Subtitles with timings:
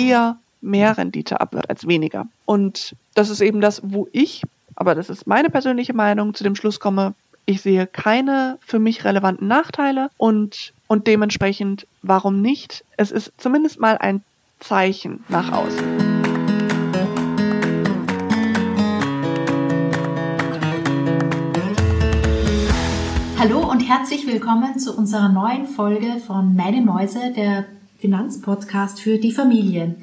[0.00, 2.26] eher mehr Rendite abwirft als weniger.
[2.46, 4.42] Und das ist eben das, wo ich,
[4.74, 7.14] aber das ist meine persönliche Meinung, zu dem Schluss komme,
[7.46, 12.84] ich sehe keine für mich relevanten Nachteile und, und dementsprechend, warum nicht?
[12.96, 14.22] Es ist zumindest mal ein
[14.60, 15.84] Zeichen nach außen.
[23.38, 27.64] Hallo und herzlich willkommen zu unserer neuen Folge von Meine Mäuse, der
[28.00, 29.96] Finanzpodcast für die Familie.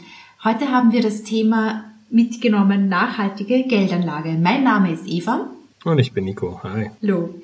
[0.44, 4.38] Heute haben wir das Thema mitgenommen nachhaltige Geldanlage.
[4.40, 5.50] Mein Name ist Eva.
[5.84, 6.60] Und ich bin Nico.
[6.64, 6.92] Hi.
[7.02, 7.36] Hallo.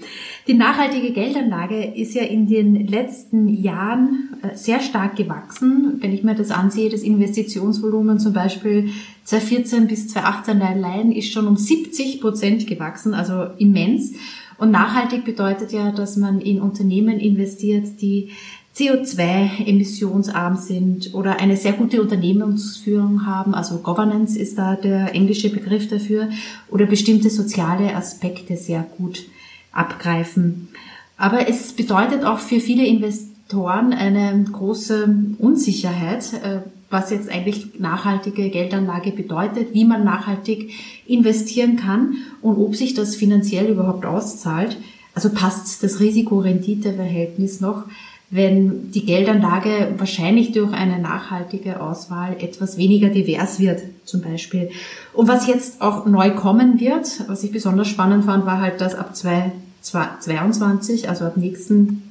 [0.47, 5.97] Die nachhaltige Geldanlage ist ja in den letzten Jahren äh, sehr stark gewachsen.
[6.01, 8.89] Wenn ich mir das ansehe, das Investitionsvolumen zum Beispiel
[9.23, 14.13] 2014 bis 2018 allein ist schon um 70 Prozent gewachsen, also immens.
[14.57, 18.31] Und nachhaltig bedeutet ja, dass man in Unternehmen investiert, die
[18.75, 25.87] CO2-emissionsarm sind oder eine sehr gute Unternehmensführung haben, also Governance ist da der englische Begriff
[25.89, 26.29] dafür,
[26.69, 29.25] oder bestimmte soziale Aspekte sehr gut
[29.71, 30.69] abgreifen.
[31.17, 38.49] Aber es bedeutet auch für viele Investoren eine große Unsicherheit, äh, was jetzt eigentlich nachhaltige
[38.49, 40.71] Geldanlage bedeutet, wie man nachhaltig
[41.07, 44.77] investieren kann und ob sich das finanziell überhaupt auszahlt.
[45.15, 47.85] Also passt das Risiko-Rendite-Verhältnis noch,
[48.33, 54.71] wenn die Geldanlage wahrscheinlich durch eine nachhaltige Auswahl etwas weniger divers wird, zum Beispiel.
[55.13, 58.95] Und was jetzt auch neu kommen wird, was ich besonders spannend fand, war halt, dass
[58.95, 62.01] ab 2022, also ab nächsten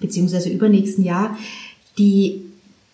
[0.00, 1.36] beziehungsweise übernächsten Jahr,
[1.96, 2.42] die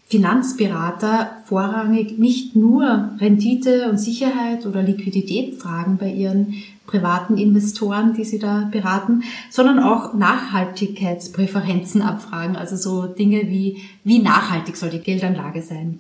[0.09, 6.55] Finanzberater vorrangig nicht nur Rendite und Sicherheit oder Liquidität fragen bei ihren
[6.87, 14.21] privaten Investoren, die sie da beraten, sondern auch Nachhaltigkeitspräferenzen abfragen, also so Dinge wie, wie
[14.21, 15.99] nachhaltig soll die Geldanlage sein.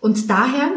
[0.00, 0.70] Und daher,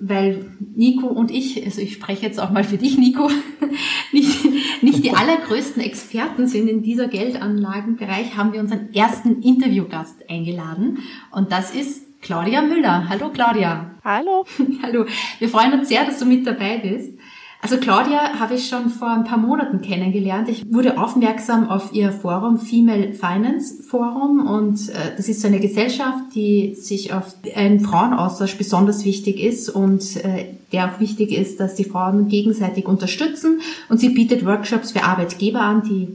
[0.00, 3.28] weil Nico und ich, also ich spreche jetzt auch mal für dich, Nico,
[4.12, 11.00] nicht, nicht die allergrößten Experten sind in dieser Geldanlagenbereich, haben wir unseren ersten Interviewgast eingeladen.
[11.30, 13.08] Und das ist Claudia Müller.
[13.08, 13.90] Hallo Claudia.
[14.04, 14.44] Hallo.
[14.82, 15.06] Hallo.
[15.40, 17.18] Wir freuen uns sehr, dass du mit dabei bist.
[17.60, 20.48] Also Claudia habe ich schon vor ein paar Monaten kennengelernt.
[20.48, 25.60] Ich wurde aufmerksam auf ihr Forum Female Finance Forum und äh, das ist so eine
[25.60, 31.60] Gesellschaft, die sich auf einen Frauenaustausch besonders wichtig ist und äh, der auch wichtig ist,
[31.60, 36.08] dass die Frauen gegenseitig unterstützen und sie bietet Workshops für Arbeitgeber an, die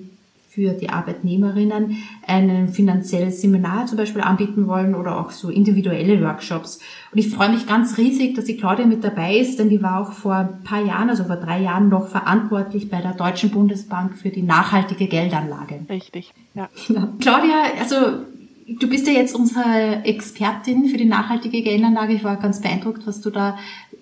[0.58, 6.80] für die Arbeitnehmerinnen ein finanzielles Seminar zum Beispiel anbieten wollen oder auch so individuelle Workshops.
[7.12, 10.02] Und ich freue mich ganz riesig, dass die Claudia mit dabei ist, denn die war
[10.02, 14.18] auch vor ein paar Jahren, also vor drei Jahren noch verantwortlich bei der Deutschen Bundesbank
[14.18, 15.82] für die nachhaltige Geldanlage.
[15.88, 16.70] Richtig, ja.
[16.88, 17.08] ja.
[17.20, 18.26] Claudia, also
[18.70, 22.12] Du bist ja jetzt unsere Expertin für die nachhaltige Geldanlage.
[22.12, 23.58] Ich war ganz beeindruckt, was du da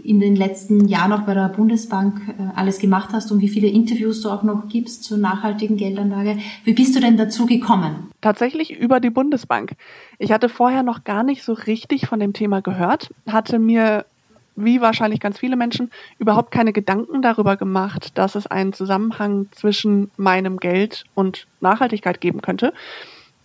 [0.05, 3.67] in den letzten Jahren auch bei der Bundesbank äh, alles gemacht hast und wie viele
[3.67, 6.38] Interviews du auch noch gibst zur nachhaltigen Geldanlage.
[6.63, 8.09] Wie bist du denn dazu gekommen?
[8.21, 9.75] Tatsächlich über die Bundesbank.
[10.19, 14.05] Ich hatte vorher noch gar nicht so richtig von dem Thema gehört, hatte mir
[14.55, 20.11] wie wahrscheinlich ganz viele Menschen, überhaupt keine Gedanken darüber gemacht, dass es einen Zusammenhang zwischen
[20.17, 22.73] meinem Geld und Nachhaltigkeit geben könnte.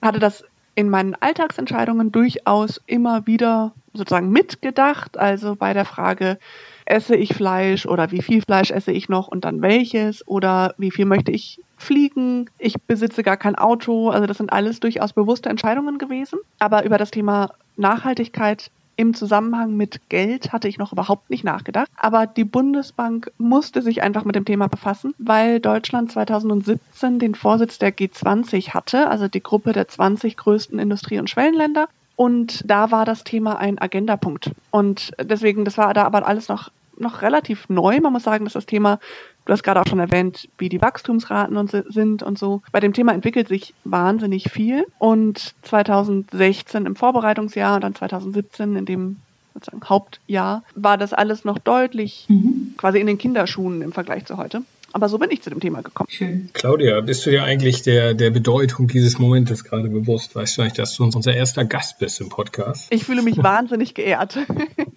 [0.00, 0.44] Hatte das
[0.74, 5.18] in meinen Alltagsentscheidungen durchaus immer wieder sozusagen mitgedacht.
[5.18, 6.38] Also bei der Frage,
[6.84, 10.90] esse ich Fleisch oder wie viel Fleisch esse ich noch und dann welches oder wie
[10.90, 12.50] viel möchte ich fliegen.
[12.58, 14.10] Ich besitze gar kein Auto.
[14.10, 16.38] Also das sind alles durchaus bewusste Entscheidungen gewesen.
[16.58, 21.88] Aber über das Thema Nachhaltigkeit im Zusammenhang mit Geld hatte ich noch überhaupt nicht nachgedacht.
[21.96, 27.78] Aber die Bundesbank musste sich einfach mit dem Thema befassen, weil Deutschland 2017 den Vorsitz
[27.78, 31.88] der G20 hatte, also die Gruppe der 20 größten Industrie- und Schwellenländer.
[32.20, 34.50] Und da war das Thema ein Agendapunkt.
[34.70, 37.98] Und deswegen, das war da aber alles noch, noch relativ neu.
[37.98, 38.98] Man muss sagen, dass das Thema
[39.46, 42.60] Du hast gerade auch schon erwähnt, wie die Wachstumsraten und sind und so.
[42.72, 44.84] Bei dem Thema entwickelt sich wahnsinnig viel.
[44.98, 49.16] Und 2016 im Vorbereitungsjahr und dann 2017 in dem
[49.54, 52.74] sozusagen Hauptjahr war das alles noch deutlich mhm.
[52.76, 54.62] quasi in den Kinderschuhen im Vergleich zu heute.
[54.92, 56.08] Aber so bin ich zu dem Thema gekommen.
[56.10, 56.50] Schön.
[56.52, 60.34] Claudia, bist du dir eigentlich der, der Bedeutung dieses Momentes gerade bewusst?
[60.34, 62.88] Weißt du eigentlich, dass du unser erster Gast bist im Podcast?
[62.90, 64.38] Ich fühle mich wahnsinnig geehrt.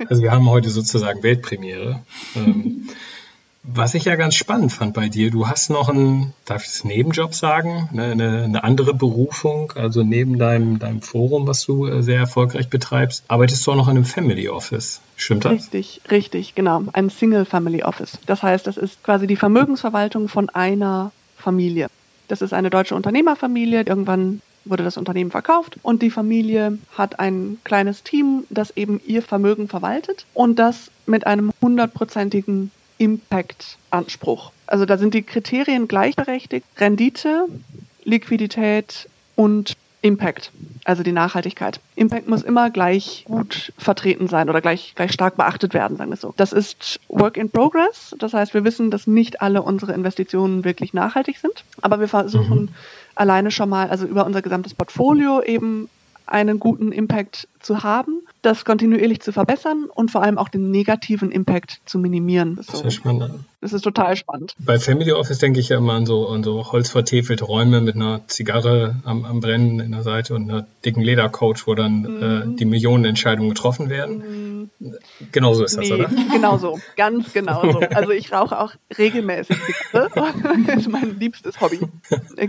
[0.10, 2.02] Also wir haben heute sozusagen Weltpremiere.
[2.36, 2.90] Ähm,
[3.66, 6.84] Was ich ja ganz spannend fand bei dir, du hast noch einen, darf ich das
[6.84, 12.20] Nebenjob sagen, eine, eine andere Berufung, also neben deinem, deinem Forum, was du äh, sehr
[12.20, 15.00] erfolgreich betreibst, arbeitest du auch noch in einem Family Office.
[15.16, 15.54] Stimmt das?
[15.54, 16.84] Richtig, richtig, genau.
[16.92, 18.20] Ein Single Family Office.
[18.26, 21.88] Das heißt, das ist quasi die Vermögensverwaltung von einer Familie.
[22.28, 27.60] Das ist eine deutsche Unternehmerfamilie, irgendwann wurde das Unternehmen verkauft und die Familie hat ein
[27.64, 32.72] kleines Team, das eben ihr Vermögen verwaltet und das mit einem hundertprozentigen
[33.04, 34.52] Impact-Anspruch.
[34.66, 36.66] Also da sind die Kriterien gleichberechtigt.
[36.78, 37.48] Rendite,
[38.06, 40.52] Liquidität und Impact,
[40.84, 41.80] also die Nachhaltigkeit.
[41.96, 46.18] Impact muss immer gleich gut vertreten sein oder gleich, gleich stark beachtet werden, sagen wir
[46.18, 46.34] so.
[46.36, 48.14] Das ist Work in Progress.
[48.20, 51.64] Das heißt, wir wissen, dass nicht alle unsere Investitionen wirklich nachhaltig sind.
[51.82, 52.70] Aber wir versuchen mhm.
[53.16, 55.90] alleine schon mal, also über unser gesamtes Portfolio eben
[56.26, 61.32] einen guten Impact zu haben, das kontinuierlich zu verbessern und vor allem auch den negativen
[61.32, 62.58] Impact zu minimieren.
[62.58, 62.90] Das ist, so.
[62.90, 63.46] spannend.
[63.62, 64.54] Das ist total spannend.
[64.60, 68.28] Bei Family Office denke ich ja immer an so, an so holzvertäfelte Räume mit einer
[68.28, 72.54] Zigarre am, am Brennen in der Seite und einer dicken Ledercouch, wo dann mhm.
[72.54, 74.18] äh, die Millionenentscheidungen getroffen werden.
[74.18, 74.54] Mhm.
[75.32, 76.10] Genauso ist das, nee, oder?
[76.34, 77.80] Genau so, ganz genau so.
[77.80, 80.12] Also ich rauche auch regelmäßig Zigarre.
[80.68, 81.80] das ist mein liebstes Hobby.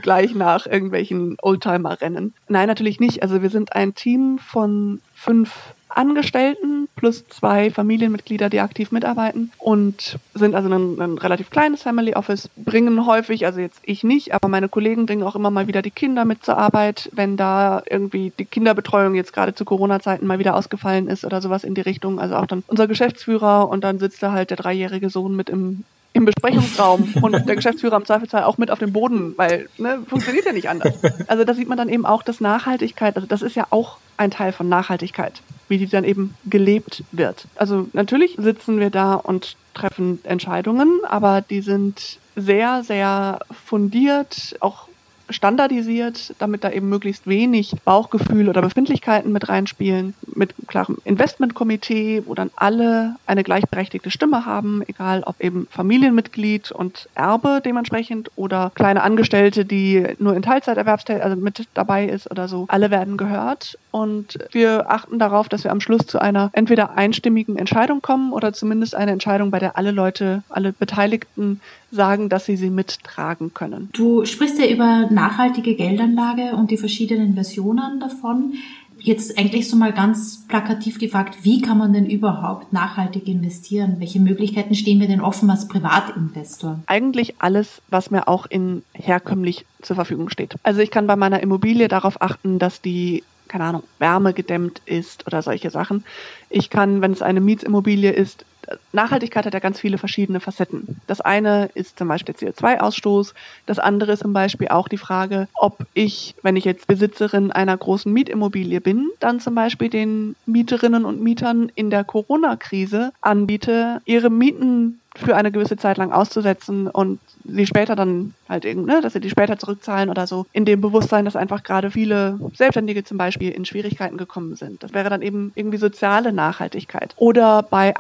[0.03, 2.35] Gleich nach irgendwelchen Oldtimer-Rennen.
[2.49, 3.23] Nein, natürlich nicht.
[3.23, 10.19] Also wir sind ein Team von fünf Angestellten plus zwei Familienmitglieder, die aktiv mitarbeiten und
[10.35, 14.49] sind also ein, ein, relativ kleines Family Office, bringen häufig, also jetzt ich nicht, aber
[14.49, 18.33] meine Kollegen bringen auch immer mal wieder die Kinder mit zur Arbeit, wenn da irgendwie
[18.39, 22.19] die Kinderbetreuung jetzt gerade zu Corona-Zeiten mal wieder ausgefallen ist oder sowas in die Richtung.
[22.19, 25.85] Also auch dann unser Geschäftsführer und dann sitzt da halt der dreijährige Sohn mit im
[26.15, 30.47] im Besprechungsraum und der Geschäftsführer im Zweifelsfall auch mit auf dem Boden, weil ne, funktioniert
[30.47, 30.95] ja nicht anders.
[31.27, 34.31] Also da sieht man dann eben auch, dass Nachhaltigkeit, also das ist ja auch ein
[34.31, 37.47] Teil von Nachhaltigkeit, wie die dann eben gelebt wird.
[37.57, 44.89] Also natürlich sitzen wir da und treffen Entscheidungen, aber die sind sehr, sehr fundiert, auch
[45.29, 52.35] standardisiert, damit da eben möglichst wenig Bauchgefühl oder Befindlichkeiten mit reinspielen, mit klarem Investmentkomitee, wo
[52.35, 59.03] dann alle eine gleichberechtigte Stimme haben, egal ob eben Familienmitglied und Erbe dementsprechend oder kleine
[59.03, 62.67] Angestellte, die nur in Teilzeiterwerbstätigkeit also mit dabei ist oder so.
[62.69, 67.57] Alle werden gehört und wir achten darauf, dass wir am Schluss zu einer entweder einstimmigen
[67.57, 71.61] Entscheidung kommen oder zumindest eine Entscheidung, bei der alle Leute, alle Beteiligten
[71.93, 73.91] sagen, dass sie sie mittragen können.
[73.93, 78.55] Du sprichst ja über nachhaltige Geldanlage und die verschiedenen Versionen davon.
[78.99, 83.97] Jetzt eigentlich so mal ganz plakativ gefragt, wie kann man denn überhaupt nachhaltig investieren?
[84.01, 86.81] Welche Möglichkeiten stehen mir denn offen als Privatinvestor?
[86.87, 90.57] Eigentlich alles, was mir auch in herkömmlich zur Verfügung steht.
[90.65, 95.43] Also ich kann bei meiner Immobilie darauf achten, dass die keine Ahnung, wärmegedämmt ist oder
[95.43, 96.05] solche Sachen.
[96.51, 98.45] Ich kann, wenn es eine Mietsimmobilie ist,
[98.93, 101.01] Nachhaltigkeit hat ja ganz viele verschiedene Facetten.
[101.07, 103.35] Das eine ist zum Beispiel der CO2-Ausstoß.
[103.67, 107.77] Das andere ist zum Beispiel auch die Frage, ob ich, wenn ich jetzt Besitzerin einer
[107.77, 114.31] großen Mietimmobilie bin, dann zum Beispiel den Mieterinnen und Mietern in der Corona-Krise anbiete, ihre
[114.31, 119.13] Mieten für eine gewisse Zeit lang auszusetzen und sie später dann halt irgendwie, ne, dass
[119.13, 123.17] sie die später zurückzahlen oder so, in dem Bewusstsein, dass einfach gerade viele Selbstständige zum
[123.19, 124.83] Beispiel in Schwierigkeiten gekommen sind.
[124.83, 127.15] Das wäre dann eben irgendwie soziale Nachhaltigkeit.
[127.17, 127.97] Oder bei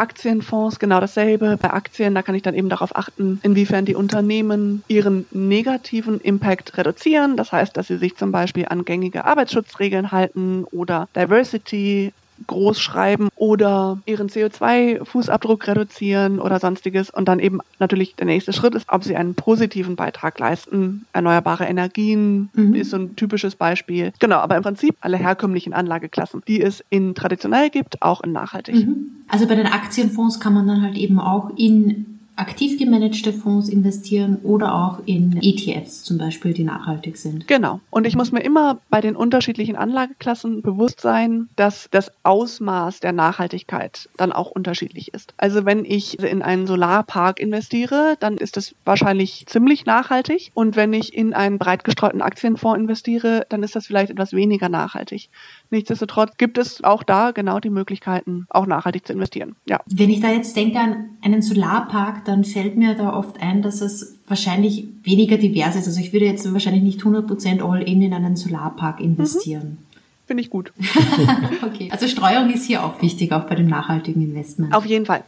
[0.54, 1.58] Aktienfonds genau dasselbe.
[1.60, 6.76] Bei Aktien, da kann ich dann eben darauf achten, inwiefern die Unternehmen ihren negativen Impact
[6.78, 7.36] reduzieren.
[7.36, 12.12] Das heißt, dass sie sich zum Beispiel an gängige Arbeitsschutzregeln halten oder Diversity
[12.46, 17.10] groß schreiben oder ihren CO2-Fußabdruck reduzieren oder sonstiges.
[17.10, 21.06] Und dann eben natürlich der nächste Schritt ist, ob sie einen positiven Beitrag leisten.
[21.12, 22.74] Erneuerbare Energien mhm.
[22.74, 24.12] ist so ein typisches Beispiel.
[24.18, 28.74] Genau, aber im Prinzip alle herkömmlichen Anlageklassen, die es in traditionell gibt, auch in nachhaltig.
[28.74, 29.24] Mhm.
[29.28, 34.38] Also bei den Aktienfonds kann man dann halt eben auch in aktiv gemanagte Fonds investieren
[34.42, 37.46] oder auch in ETFs zum Beispiel, die nachhaltig sind.
[37.46, 37.80] Genau.
[37.90, 43.12] Und ich muss mir immer bei den unterschiedlichen Anlageklassen bewusst sein, dass das Ausmaß der
[43.12, 45.34] Nachhaltigkeit dann auch unterschiedlich ist.
[45.36, 50.50] Also wenn ich in einen Solarpark investiere, dann ist das wahrscheinlich ziemlich nachhaltig.
[50.54, 54.68] Und wenn ich in einen breit gestreuten Aktienfonds investiere, dann ist das vielleicht etwas weniger
[54.68, 55.28] nachhaltig.
[55.70, 59.56] Nichtsdestotrotz gibt es auch da genau die Möglichkeiten, auch nachhaltig zu investieren.
[59.66, 59.80] Ja.
[59.86, 63.80] Wenn ich da jetzt denke an einen Solarpark, dann fällt mir da oft ein, dass
[63.80, 65.86] es wahrscheinlich weniger divers ist.
[65.86, 69.78] Also ich würde jetzt wahrscheinlich nicht 100% All-in in einen Solarpark investieren.
[69.80, 69.96] Mhm.
[70.26, 70.72] Finde ich gut.
[71.62, 71.88] okay.
[71.90, 74.74] Also Streuung ist hier auch wichtig, auch bei dem nachhaltigen Investment.
[74.74, 75.22] Auf jeden Fall.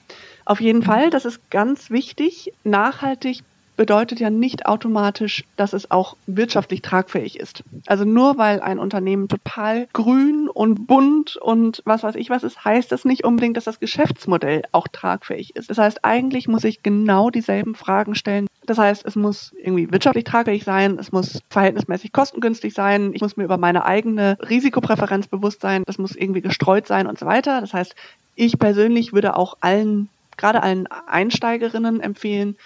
[0.45, 2.53] Auf jeden Fall, das ist ganz wichtig.
[2.65, 3.43] Nachhaltig
[3.77, 7.63] bedeutet ja nicht automatisch, dass es auch wirtschaftlich tragfähig ist.
[7.87, 12.65] Also nur weil ein Unternehmen total grün und bunt und was weiß ich was ist,
[12.65, 15.71] heißt das nicht unbedingt, dass das Geschäftsmodell auch tragfähig ist.
[15.71, 18.47] Das heißt, eigentlich muss ich genau dieselben Fragen stellen.
[18.65, 23.37] Das heißt, es muss irgendwie wirtschaftlich tragfähig sein, es muss verhältnismäßig kostengünstig sein, ich muss
[23.37, 27.61] mir über meine eigene Risikopräferenz bewusst sein, das muss irgendwie gestreut sein und so weiter.
[27.61, 27.95] Das heißt,
[28.35, 32.57] ich persönlich würde auch allen, gerade allen Einsteigerinnen empfehlen,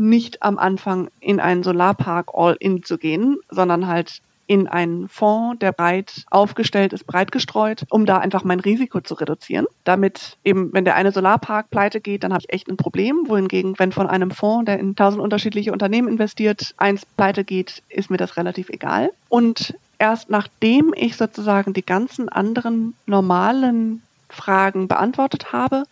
[0.00, 5.70] nicht am Anfang in einen Solarpark All-In zu gehen, sondern halt in einen Fonds, der
[5.70, 9.66] breit aufgestellt ist, breit gestreut, um da einfach mein Risiko zu reduzieren.
[9.84, 13.26] Damit eben, wenn der eine Solarpark pleite geht, dann habe ich echt ein Problem.
[13.28, 18.10] Wohingegen, wenn von einem Fonds, der in tausend unterschiedliche Unternehmen investiert, eins pleite geht, ist
[18.10, 19.12] mir das relativ egal.
[19.28, 25.84] Und erst nachdem ich sozusagen die ganzen anderen normalen Fragen beantwortet habe,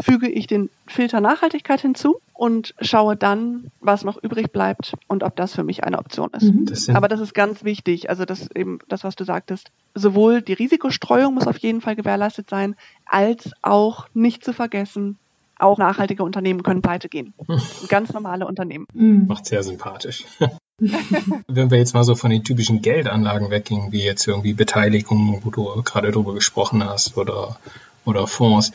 [0.00, 5.36] füge ich den Filter Nachhaltigkeit hinzu und schaue dann, was noch übrig bleibt und ob
[5.36, 6.44] das für mich eine Option ist.
[6.44, 6.66] Mhm.
[6.66, 8.10] Das Aber das ist ganz wichtig.
[8.10, 9.70] Also das eben das, was du sagtest.
[9.94, 15.18] Sowohl die Risikostreuung muss auf jeden Fall gewährleistet sein, als auch nicht zu vergessen,
[15.58, 17.34] auch nachhaltige Unternehmen können pleite gehen.
[17.88, 18.86] Ganz normale Unternehmen.
[18.92, 19.26] Mhm.
[19.28, 20.24] Macht sehr sympathisch.
[21.46, 25.50] Wenn wir jetzt mal so von den typischen Geldanlagen weggingen, wie jetzt irgendwie Beteiligung, wo
[25.50, 27.56] du gerade drüber gesprochen hast, oder,
[28.04, 28.72] oder Fonds,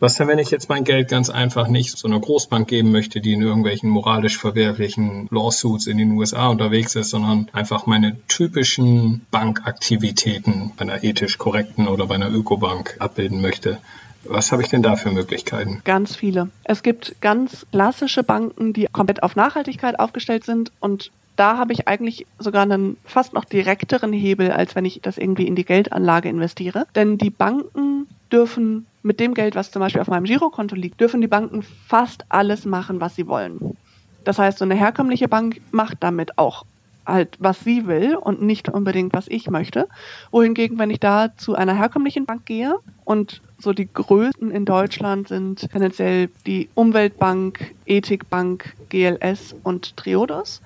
[0.00, 3.20] was denn, wenn ich jetzt mein Geld ganz einfach nicht so einer Großbank geben möchte,
[3.20, 9.24] die in irgendwelchen moralisch verwerflichen Lawsuits in den USA unterwegs ist, sondern einfach meine typischen
[9.30, 13.78] Bankaktivitäten bei einer ethisch korrekten oder bei einer Ökobank abbilden möchte?
[14.24, 15.82] Was habe ich denn da für Möglichkeiten?
[15.84, 16.48] Ganz viele.
[16.64, 21.88] Es gibt ganz klassische Banken, die komplett auf Nachhaltigkeit aufgestellt sind und da habe ich
[21.88, 26.28] eigentlich sogar einen fast noch direkteren Hebel, als wenn ich das irgendwie in die Geldanlage
[26.28, 26.86] investiere.
[26.94, 31.20] Denn die Banken dürfen mit dem Geld, was zum Beispiel auf meinem Girokonto liegt, dürfen
[31.20, 33.76] die Banken fast alles machen, was sie wollen.
[34.24, 36.64] Das heißt, so eine herkömmliche Bank macht damit auch
[37.06, 39.88] halt, was sie will und nicht unbedingt, was ich möchte.
[40.30, 45.28] Wohingegen, wenn ich da zu einer herkömmlichen Bank gehe und so die größten in Deutschland
[45.28, 50.60] sind tendenziell die Umweltbank, Ethikbank, GLS und Triodos,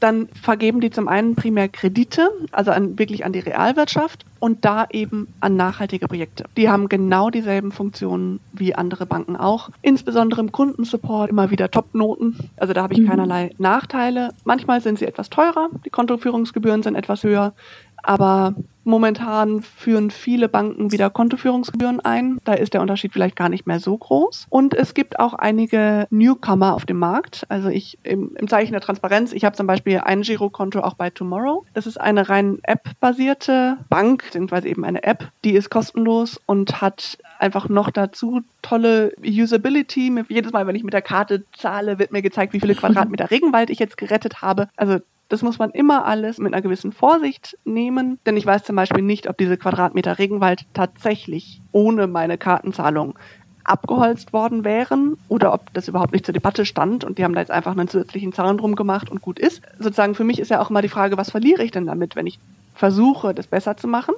[0.00, 4.86] dann vergeben die zum einen primär Kredite, also an, wirklich an die Realwirtschaft und da
[4.90, 6.44] eben an nachhaltige Projekte.
[6.56, 9.70] Die haben genau dieselben Funktionen wie andere Banken auch.
[9.82, 12.50] Insbesondere im Kundensupport immer wieder Top-Noten.
[12.56, 13.08] Also da habe ich mhm.
[13.08, 14.30] keinerlei Nachteile.
[14.44, 17.54] Manchmal sind sie etwas teurer, die Kontoführungsgebühren sind etwas höher,
[18.02, 18.54] aber
[18.86, 22.38] Momentan führen viele Banken wieder Kontoführungsgebühren ein.
[22.44, 24.46] Da ist der Unterschied vielleicht gar nicht mehr so groß.
[24.48, 27.44] Und es gibt auch einige Newcomer auf dem Markt.
[27.48, 31.10] Also ich im, im Zeichen der Transparenz, ich habe zum Beispiel ein Girokonto auch bei
[31.10, 31.64] Tomorrow.
[31.74, 37.18] Das ist eine rein App-basierte Bank, beziehungsweise eben eine App, die ist kostenlos und hat
[37.40, 40.24] einfach noch dazu tolle Usability.
[40.28, 43.70] Jedes Mal, wenn ich mit der Karte zahle, wird mir gezeigt, wie viele Quadratmeter Regenwald
[43.70, 44.68] ich jetzt gerettet habe.
[44.76, 48.76] Also das muss man immer alles mit einer gewissen Vorsicht nehmen, denn ich weiß zum
[48.76, 53.18] Beispiel nicht, ob diese Quadratmeter Regenwald tatsächlich ohne meine Kartenzahlung
[53.64, 57.40] abgeholzt worden wären oder ob das überhaupt nicht zur Debatte stand und die haben da
[57.40, 59.62] jetzt einfach einen zusätzlichen Zaun drum gemacht und gut ist.
[59.78, 62.28] Sozusagen für mich ist ja auch immer die Frage, was verliere ich denn damit, wenn
[62.28, 62.38] ich
[62.74, 64.14] versuche, das besser zu machen?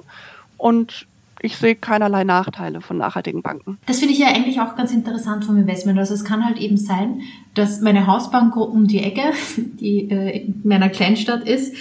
[0.57, 1.07] Und
[1.41, 3.77] ich sehe keinerlei Nachteile von nachhaltigen Banken.
[3.85, 5.97] Das finde ich ja eigentlich auch ganz interessant vom Investment.
[5.97, 7.21] Also es kann halt eben sein,
[7.53, 11.75] dass meine Hausbank um die Ecke, die äh, in meiner Kleinstadt ist,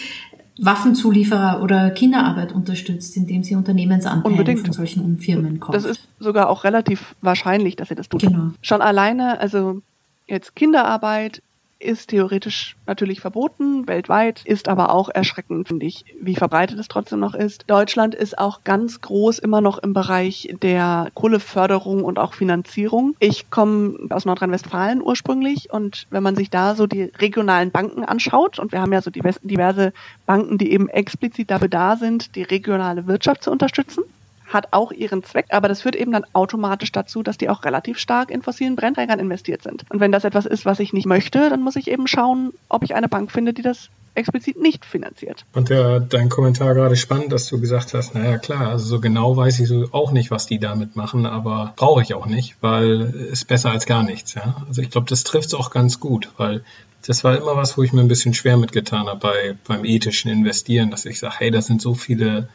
[0.61, 4.61] Waffenzulieferer oder Kinderarbeit unterstützt, indem sie Unternehmensanteile Unbedingt.
[4.63, 5.77] von solchen Firmen kauft.
[5.77, 8.23] Das ist sogar auch relativ wahrscheinlich, dass sie das tut.
[8.23, 8.51] Genau.
[8.61, 9.83] Schon alleine, also
[10.27, 11.43] jetzt Kinderarbeit
[11.81, 17.21] ist theoretisch natürlich verboten, weltweit, ist aber auch erschreckend, finde ich, wie verbreitet es trotzdem
[17.21, 17.65] noch ist.
[17.69, 23.15] Deutschland ist auch ganz groß immer noch im Bereich der Kohleförderung und auch Finanzierung.
[23.21, 28.59] Ich komme aus Nordrhein-Westfalen ursprünglich und wenn man sich da so die regionalen Banken anschaut,
[28.59, 29.93] und wir haben ja so diverse
[30.27, 34.03] Banken, die eben explizit dafür da sind, die regionale Wirtschaft zu unterstützen,
[34.49, 37.99] hat auch ihren Zweck, aber das führt eben dann automatisch dazu, dass die auch relativ
[37.99, 39.85] stark in fossilen Brennträgern investiert sind.
[39.91, 42.83] Und wenn das etwas ist, was ich nicht möchte, dann muss ich eben schauen, ob
[42.83, 45.45] ich eine Bank finde, die das explizit nicht finanziert.
[45.53, 49.37] Und der, dein Kommentar gerade spannend, dass du gesagt hast, naja klar, also so genau
[49.37, 53.29] weiß ich so auch nicht, was die damit machen, aber brauche ich auch nicht, weil
[53.33, 54.35] es besser als gar nichts.
[54.35, 54.57] Ja?
[54.67, 56.65] Also ich glaube, das trifft es auch ganz gut, weil
[57.07, 60.31] das war immer was, wo ich mir ein bisschen schwer mitgetan habe bei, beim ethischen
[60.31, 62.49] Investieren, dass ich sage, hey, das sind so viele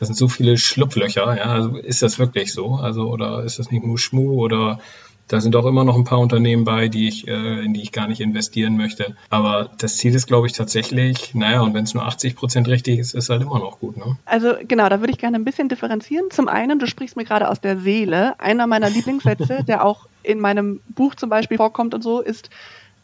[0.00, 2.74] das sind so viele Schlupflöcher, ja, also ist das wirklich so?
[2.74, 4.80] Also, oder ist das nicht nur Schmu oder
[5.28, 7.92] da sind auch immer noch ein paar Unternehmen bei, die ich, äh, in die ich
[7.92, 9.14] gar nicht investieren möchte.
[9.28, 12.98] Aber das Ziel ist, glaube ich, tatsächlich, naja, und wenn es nur 80 Prozent richtig
[12.98, 13.96] ist, ist halt immer noch gut.
[13.96, 14.16] Ne?
[14.24, 16.30] Also genau, da würde ich gerne ein bisschen differenzieren.
[16.30, 18.40] Zum einen, du sprichst mir gerade aus der Seele.
[18.40, 22.50] Einer meiner Lieblingssätze, der auch in meinem Buch zum Beispiel vorkommt und so, ist,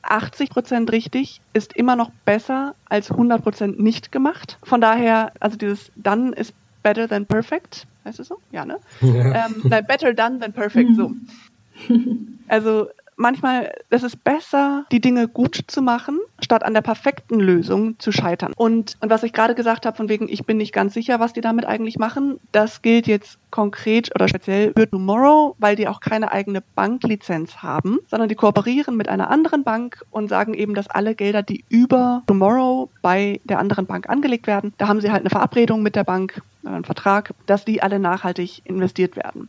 [0.03, 4.59] 80 Prozent richtig ist immer noch besser als 100 Prozent nicht gemacht.
[4.63, 6.55] Von daher, also dieses dann ist
[6.87, 8.39] better than perfect, heißt es so?
[8.53, 8.79] Ja, ne?
[9.01, 9.47] Ja.
[9.47, 11.11] Ähm, nein, better done than perfect, so.
[12.49, 17.99] Also manchmal, es ist besser, die Dinge gut zu machen, statt an der perfekten Lösung
[17.99, 18.53] zu scheitern.
[18.57, 21.33] Und, und was ich gerade gesagt habe, von wegen, ich bin nicht ganz sicher, was
[21.33, 26.01] die damit eigentlich machen, das gilt jetzt konkret oder speziell für Tomorrow, weil die auch
[26.01, 30.89] keine eigene Banklizenz haben, sondern die kooperieren mit einer anderen Bank und sagen eben, dass
[30.89, 35.23] alle Gelder, die über Tomorrow bei der anderen Bank angelegt werden, da haben sie halt
[35.23, 36.43] eine Verabredung mit der Bank,
[36.75, 39.49] einen Vertrag, dass die alle nachhaltig investiert werden.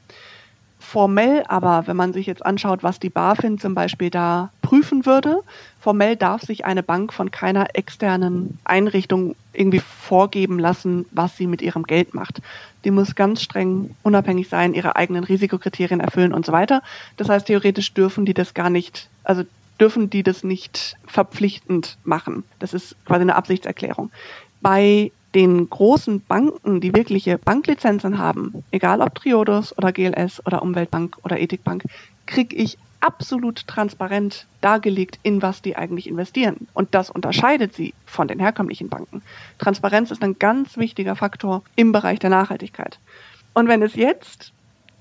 [0.80, 5.42] Formell aber, wenn man sich jetzt anschaut, was die BaFin zum Beispiel da prüfen würde,
[5.82, 11.62] formell darf sich eine Bank von keiner externen Einrichtung irgendwie vorgeben lassen, was sie mit
[11.62, 12.42] ihrem Geld macht.
[12.86, 16.82] Die muss ganz streng unabhängig sein, ihre eigenen Risikokriterien erfüllen und so weiter.
[17.18, 19.44] Das heißt, theoretisch dürfen die das gar nicht, also
[19.80, 22.44] dürfen die das nicht verpflichtend machen.
[22.60, 24.12] Das ist quasi eine Absichtserklärung.
[24.62, 31.15] Bei den großen Banken, die wirkliche Banklizenzen haben, egal ob Triodos oder GLS oder Umweltbank
[31.22, 31.84] oder Ethikbank,
[32.25, 36.67] kriege ich absolut transparent dargelegt, in was die eigentlich investieren.
[36.74, 39.22] Und das unterscheidet sie von den herkömmlichen Banken.
[39.60, 42.98] Transparenz ist ein ganz wichtiger Faktor im Bereich der Nachhaltigkeit.
[43.53, 44.53] Und wenn es jetzt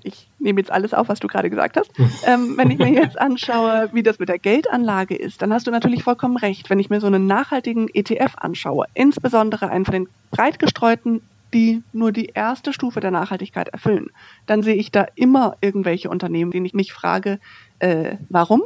[0.03, 1.91] ich nehme jetzt alles auf, was du gerade gesagt hast.
[2.25, 5.71] Ähm, wenn ich mir jetzt anschaue, wie das mit der Geldanlage ist, dann hast du
[5.71, 6.69] natürlich vollkommen recht.
[6.69, 11.21] Wenn ich mir so einen nachhaltigen ETF anschaue, insbesondere einen von den breit gestreuten,
[11.53, 14.09] die nur die erste Stufe der Nachhaltigkeit erfüllen,
[14.45, 17.39] dann sehe ich da immer irgendwelche Unternehmen, denen ich mich frage,
[17.79, 18.63] äh, warum?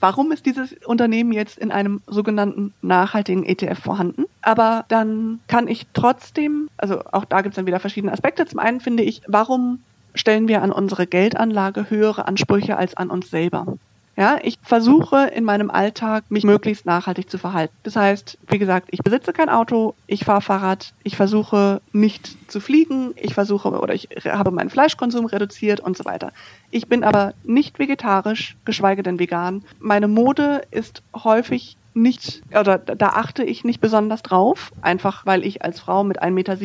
[0.00, 4.24] Warum ist dieses Unternehmen jetzt in einem sogenannten nachhaltigen ETF vorhanden?
[4.42, 8.44] Aber dann kann ich trotzdem, also auch da gibt es dann wieder verschiedene Aspekte.
[8.46, 9.80] Zum einen finde ich, warum
[10.14, 13.76] stellen wir an unsere Geldanlage höhere Ansprüche als an uns selber.
[14.16, 17.74] Ja, ich versuche in meinem Alltag mich möglichst nachhaltig zu verhalten.
[17.82, 22.60] Das heißt, wie gesagt, ich besitze kein Auto, ich fahre Fahrrad, ich versuche nicht zu
[22.60, 26.32] fliegen, ich versuche oder ich habe meinen Fleischkonsum reduziert und so weiter.
[26.70, 29.64] Ich bin aber nicht vegetarisch, geschweige denn vegan.
[29.80, 35.62] Meine Mode ist häufig nicht, oder da achte ich nicht besonders drauf, einfach weil ich
[35.62, 36.56] als Frau mit 1,87 Meter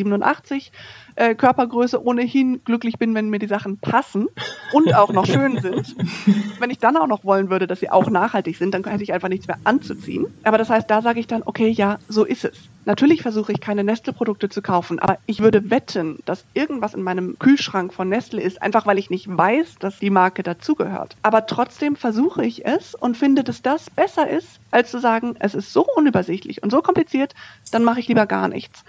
[1.19, 4.29] äh, Körpergröße ohnehin glücklich bin, wenn mir die Sachen passen
[4.71, 5.95] und auch noch schön sind.
[6.59, 9.11] Wenn ich dann auch noch wollen würde, dass sie auch nachhaltig sind, dann hätte ich
[9.11, 10.27] einfach nichts mehr anzuziehen.
[10.43, 12.57] Aber das heißt, da sage ich dann, okay, ja, so ist es.
[12.85, 17.38] Natürlich versuche ich keine Nestle-Produkte zu kaufen, aber ich würde wetten, dass irgendwas in meinem
[17.38, 21.17] Kühlschrank von Nestle ist, einfach weil ich nicht weiß, dass die Marke dazugehört.
[21.21, 25.53] Aber trotzdem versuche ich es und finde, dass das besser ist, als zu sagen, es
[25.53, 27.36] ist so unübersichtlich und so kompliziert,
[27.71, 28.86] dann mache ich lieber gar nichts.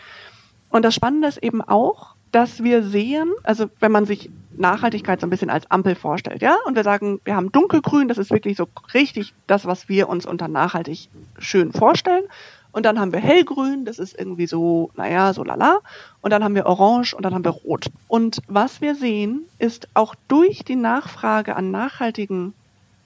[0.71, 5.27] Und das Spannende ist eben auch, dass wir sehen, also wenn man sich Nachhaltigkeit so
[5.27, 8.57] ein bisschen als Ampel vorstellt, ja, und wir sagen, wir haben dunkelgrün, das ist wirklich
[8.57, 12.25] so richtig das, was wir uns unter nachhaltig schön vorstellen.
[12.73, 15.81] Und dann haben wir hellgrün, das ist irgendwie so, naja, so lala.
[16.21, 17.87] Und dann haben wir orange und dann haben wir rot.
[18.07, 22.55] Und was wir sehen, ist auch durch die Nachfrage an nachhaltigen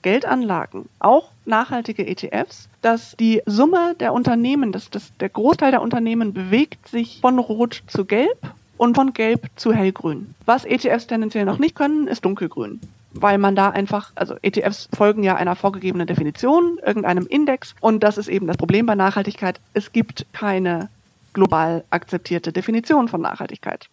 [0.02, 6.34] Geldanlagen, auch nachhaltige ETFs, dass die Summe der Unternehmen, dass das, der Großteil der Unternehmen
[6.34, 8.38] bewegt sich von rot zu gelb
[8.76, 10.34] und von gelb zu hellgrün.
[10.46, 12.80] Was ETFs tendenziell noch nicht können, ist dunkelgrün.
[13.12, 17.74] Weil man da einfach, also ETFs folgen ja einer vorgegebenen Definition, irgendeinem Index.
[17.80, 19.60] Und das ist eben das Problem bei Nachhaltigkeit.
[19.72, 20.88] Es gibt keine
[21.32, 23.88] global akzeptierte Definition von Nachhaltigkeit.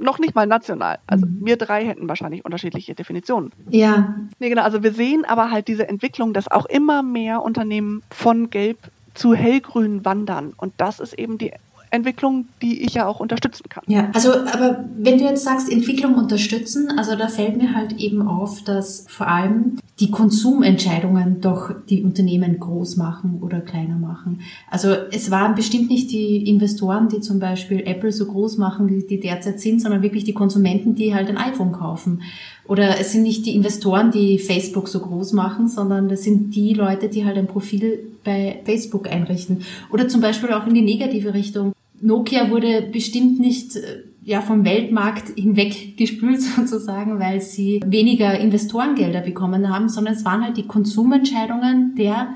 [0.00, 0.98] Noch nicht mal national.
[1.06, 1.40] Also mhm.
[1.44, 3.52] wir drei hätten wahrscheinlich unterschiedliche Definitionen.
[3.68, 4.14] Ja.
[4.38, 4.62] Nee, genau.
[4.62, 8.78] Also wir sehen aber halt diese Entwicklung, dass auch immer mehr Unternehmen von gelb
[9.14, 10.52] zu hellgrün wandern.
[10.56, 11.52] Und das ist eben die
[11.90, 13.84] Entwicklung, die ich ja auch unterstützen kann.
[13.86, 18.26] Ja, also aber wenn du jetzt sagst, Entwicklung unterstützen, also da fällt mir halt eben
[18.26, 24.42] auf, dass vor allem die Konsumentscheidungen doch die Unternehmen groß machen oder kleiner machen.
[24.70, 29.02] Also es waren bestimmt nicht die Investoren, die zum Beispiel Apple so groß machen, wie
[29.02, 32.22] die derzeit sind, sondern wirklich die Konsumenten, die halt ein iPhone kaufen.
[32.68, 36.74] Oder es sind nicht die Investoren, die Facebook so groß machen, sondern das sind die
[36.74, 39.62] Leute, die halt ein Profil bei Facebook einrichten.
[39.90, 41.72] Oder zum Beispiel auch in die negative Richtung.
[42.00, 49.68] Nokia wurde bestimmt nicht äh, ja, vom Weltmarkt hinweggespült sozusagen, weil sie weniger Investorengelder bekommen
[49.68, 52.34] haben, sondern es waren halt die Konsumentscheidungen der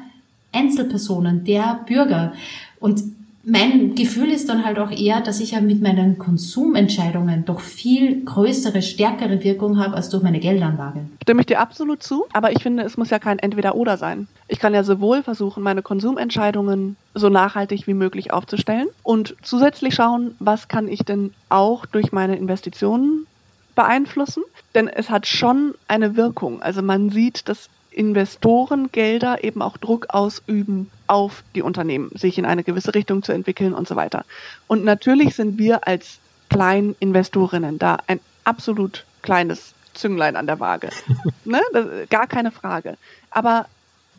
[0.53, 2.33] Einzelpersonen, der Bürger.
[2.81, 3.03] Und
[3.45, 8.25] mein Gefühl ist dann halt auch eher, dass ich ja mit meinen Konsumentscheidungen doch viel
[8.25, 11.01] größere, stärkere Wirkung habe als durch meine Geldanlage.
[11.23, 14.29] Stimme ich dir absolut zu, aber ich finde, es muss ja kein Entweder-Oder sein.
[14.47, 20.37] Ich kann ja sowohl versuchen, meine Konsumentscheidungen so nachhaltig wie möglich aufzustellen und zusätzlich schauen,
[20.39, 23.27] was kann ich denn auch durch meine Investitionen
[23.75, 24.45] beeinflussen.
[24.75, 26.63] Denn es hat schon eine Wirkung.
[26.63, 32.65] Also man sieht, dass Investorengelder eben auch Druck ausüben auf die Unternehmen, sich in eine
[32.65, 34.25] gewisse Richtung zu entwickeln und so weiter.
[34.67, 40.91] Und natürlich sind wir als Kleininvestorinnen da ein absolut kleines Zünglein an der Waage.
[41.45, 41.61] ne?
[42.09, 42.97] Gar keine Frage.
[43.31, 43.67] Aber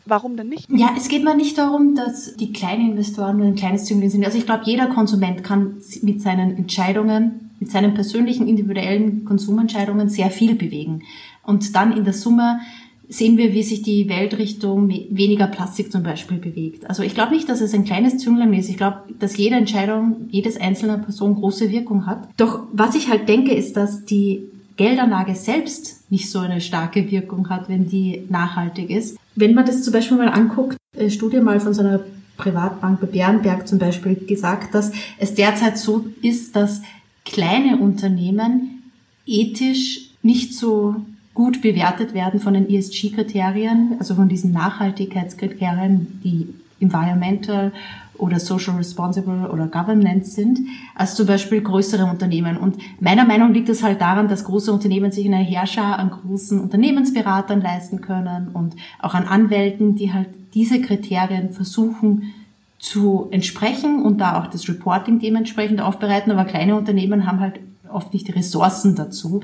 [0.06, 0.68] Warum denn nicht?
[0.70, 4.24] Ja, es geht mir nicht darum, dass die kleinen Investoren nur ein kleines Zünglein sind.
[4.24, 10.30] Also ich glaube, jeder Konsument kann mit seinen Entscheidungen, mit seinen persönlichen individuellen Konsumentscheidungen sehr
[10.30, 11.04] viel bewegen.
[11.42, 12.60] Und dann in der Summe
[13.08, 16.88] sehen wir, wie sich die Welt Richtung weniger Plastik zum Beispiel bewegt.
[16.88, 18.68] Also ich glaube nicht, dass es ein kleines Zünglein ist.
[18.68, 22.28] Ich glaube, dass jede Entscheidung, jedes einzelne Person große Wirkung hat.
[22.36, 24.42] Doch was ich halt denke, ist, dass die
[24.76, 29.16] Geldanlage selbst nicht so eine starke Wirkung hat, wenn die nachhaltig ist.
[29.36, 32.00] Wenn man das zum Beispiel mal anguckt, eine Studie mal von so einer
[32.36, 36.82] Privatbank bei Bärenberg zum Beispiel gesagt, dass es derzeit so ist, dass
[37.24, 38.82] kleine Unternehmen
[39.26, 40.96] ethisch nicht so
[41.34, 47.72] gut bewertet werden von den ESG-Kriterien, also von diesen Nachhaltigkeitskriterien, die Environmental
[48.16, 50.60] oder Social Responsible oder Governance sind,
[50.94, 52.56] als zum Beispiel größere Unternehmen.
[52.56, 56.60] Und meiner Meinung liegt es halt daran, dass große Unternehmen sich eine Herrscher an großen
[56.60, 62.34] Unternehmensberatern leisten können und auch an Anwälten, die halt diese Kriterien versuchen
[62.78, 66.30] zu entsprechen und da auch das Reporting dementsprechend aufbereiten.
[66.30, 67.58] Aber kleine Unternehmen haben halt
[67.90, 69.40] oft nicht die Ressourcen dazu,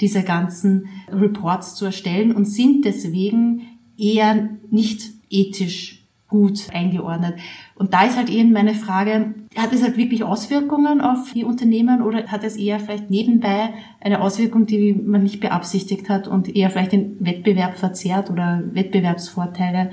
[0.00, 3.62] diese ganzen Reports zu erstellen und sind deswegen
[3.96, 7.34] eher nicht ethisch gut eingeordnet.
[7.76, 12.02] Und da ist halt eben meine Frage, hat es halt wirklich Auswirkungen auf die Unternehmen
[12.02, 16.70] oder hat es eher vielleicht nebenbei eine Auswirkung, die man nicht beabsichtigt hat und eher
[16.70, 19.92] vielleicht den Wettbewerb verzerrt oder Wettbewerbsvorteile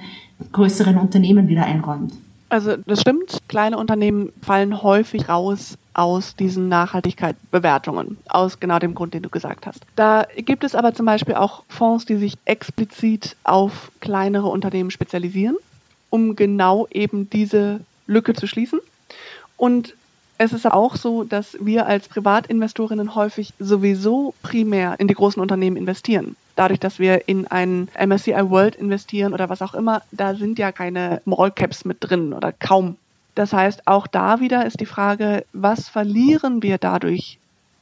[0.52, 2.14] größeren Unternehmen wieder einräumt?
[2.50, 9.14] Also das stimmt, kleine Unternehmen fallen häufig raus aus diesen Nachhaltigkeitsbewertungen, aus genau dem Grund,
[9.14, 9.82] den du gesagt hast.
[9.96, 15.58] Da gibt es aber zum Beispiel auch Fonds, die sich explizit auf kleinere Unternehmen spezialisieren,
[16.10, 18.80] um genau eben diese Lücke zu schließen.
[19.58, 19.96] Und
[20.38, 25.78] es ist auch so, dass wir als Privatinvestorinnen häufig sowieso primär in die großen Unternehmen
[25.78, 30.60] investieren dadurch, dass wir in ein MSCI World investieren oder was auch immer, da sind
[30.60, 32.98] ja keine Mall Caps mit drin oder kaum.
[33.36, 37.40] Das heißt, auch da wieder ist die Frage, was verlieren wir dadurch,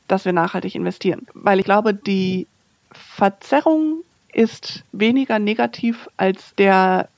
[0.07, 1.27] dass wir nachhaltig investieren?
[1.33, 2.47] Weil ich glaube, die
[2.91, 7.09] Verzerrung ist weniger negativ als der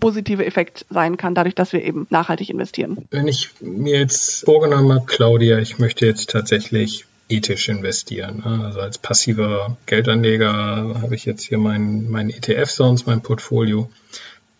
[0.00, 3.06] positive Effekt sein kann, dadurch, dass wir eben nachhaltig investieren.
[3.10, 8.42] Wenn ich mir jetzt vorgenommen habe, Claudia, ich möchte jetzt tatsächlich ethisch investieren.
[8.44, 8.64] Ne?
[8.64, 13.90] Also als passiver Geldanleger habe ich jetzt hier mein, mein ETF sonst, mein Portfolio.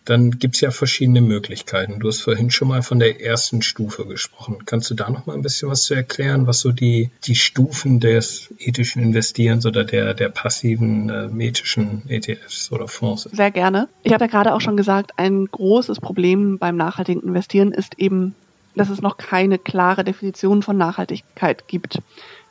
[0.05, 1.99] Dann gibt es ja verschiedene Möglichkeiten.
[1.99, 4.59] Du hast vorhin schon mal von der ersten Stufe gesprochen.
[4.65, 7.99] Kannst du da noch mal ein bisschen was zu erklären, was so die, die Stufen
[7.99, 13.35] des ethischen Investierens oder der, der passiven äh, ethischen ETFs oder Fonds sind?
[13.35, 13.89] Sehr gerne.
[14.03, 18.35] Ich habe ja gerade auch schon gesagt, ein großes Problem beim nachhaltigen Investieren ist eben,
[18.75, 21.99] dass es noch keine klare Definition von Nachhaltigkeit gibt.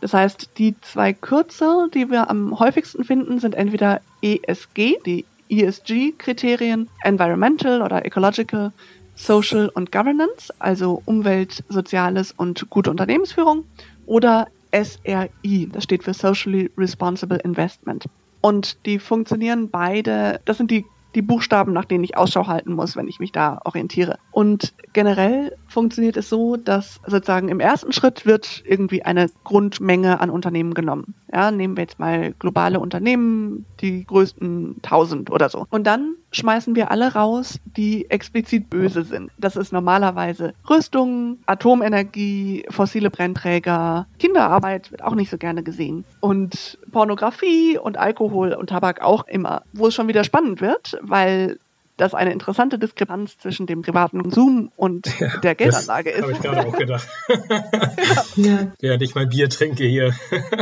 [0.00, 5.24] Das heißt, die zwei Kürzel, die wir am häufigsten finden, sind entweder ESG, die
[5.62, 8.72] ESG-Kriterien, Environmental oder Ecological,
[9.14, 13.66] Social und Governance, also Umwelt, Soziales und gute Unternehmensführung,
[14.06, 18.06] oder SRI, das steht für Socially Responsible Investment.
[18.40, 22.96] Und die funktionieren beide, das sind die die Buchstaben, nach denen ich Ausschau halten muss,
[22.96, 24.18] wenn ich mich da orientiere.
[24.30, 30.30] Und generell funktioniert es so, dass sozusagen im ersten Schritt wird irgendwie eine Grundmenge an
[30.30, 31.14] Unternehmen genommen.
[31.32, 35.66] Ja, nehmen wir jetzt mal globale Unternehmen, die größten 1000 oder so.
[35.70, 39.30] Und dann schmeißen wir alle raus, die explizit böse sind.
[39.38, 46.04] Das ist normalerweise Rüstung, Atomenergie, fossile Brennträger, Kinderarbeit wird auch nicht so gerne gesehen.
[46.20, 49.62] Und Pornografie und Alkohol und Tabak auch immer.
[49.72, 51.58] Wo es schon wieder spannend wird, weil
[51.96, 56.22] das eine interessante Diskrepanz zwischen dem privaten Konsum und ja, der Geldanlage ist.
[56.22, 57.08] Habe ich gerade auch gedacht.
[58.36, 58.72] ja.
[58.80, 60.12] Während ich mein Bier trinke hier.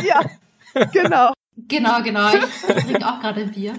[0.05, 0.21] ja,
[0.93, 1.33] genau.
[1.57, 2.29] Genau, genau.
[2.33, 3.75] Ich trinke auch gerade ein Bier.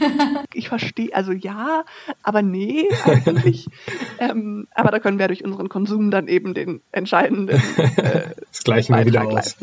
[0.54, 1.84] ich verstehe, also ja,
[2.22, 3.66] aber nee, eigentlich.
[4.18, 7.60] ähm, aber da können wir durch unseren Konsum dann eben den entscheidenden.
[7.96, 9.56] Äh, das gleichen wir wieder aus.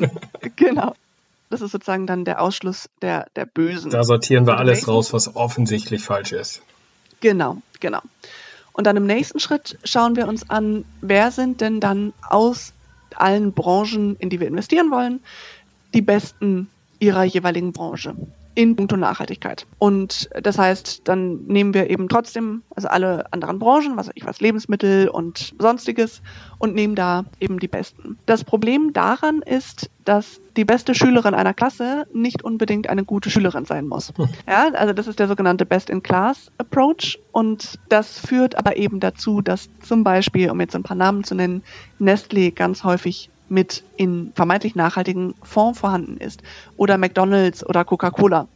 [0.56, 0.94] genau.
[1.50, 3.92] Das ist sozusagen dann der Ausschluss der, der Bösen.
[3.92, 6.62] Da sortieren wir alles raus, was offensichtlich falsch ist.
[7.22, 8.02] Genau, genau.
[8.74, 12.74] Und dann im nächsten Schritt schauen wir uns an, wer sind denn dann aus
[13.16, 15.22] allen Branchen, in die wir investieren wollen,
[15.94, 18.16] die besten ihrer jeweiligen Branche
[18.56, 19.68] in puncto Nachhaltigkeit.
[19.78, 24.26] Und das heißt, dann nehmen wir eben trotzdem, also alle anderen Branchen, was weiß ich
[24.26, 26.22] was, Lebensmittel und sonstiges,
[26.58, 28.18] und nehmen da eben die besten.
[28.26, 33.66] Das Problem daran ist, dass die beste Schülerin einer Klasse nicht unbedingt eine gute Schülerin
[33.66, 34.14] sein muss.
[34.16, 34.30] Hm.
[34.48, 40.06] Ja, also das ist der sogenannte Best-in-Class-Approach und das führt aber eben dazu, dass zum
[40.06, 41.62] Beispiel, um jetzt ein paar Namen zu nennen,
[42.00, 46.42] Nestlé ganz häufig mit in vermeintlich nachhaltigen Fonds vorhanden ist
[46.78, 48.48] oder McDonald's oder Coca-Cola.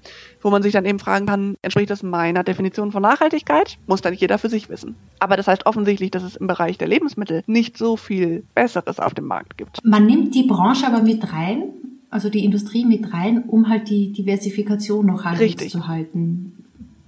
[0.41, 3.77] wo man sich dann eben fragen kann, entspricht das meiner Definition von Nachhaltigkeit?
[3.87, 4.95] Muss dann jeder für sich wissen.
[5.19, 9.13] Aber das heißt offensichtlich, dass es im Bereich der Lebensmittel nicht so viel Besseres auf
[9.13, 9.83] dem Markt gibt.
[9.83, 11.63] Man nimmt die Branche aber mit rein,
[12.09, 16.58] also die Industrie mit rein, um halt die Diversifikation noch haltbar zu halten.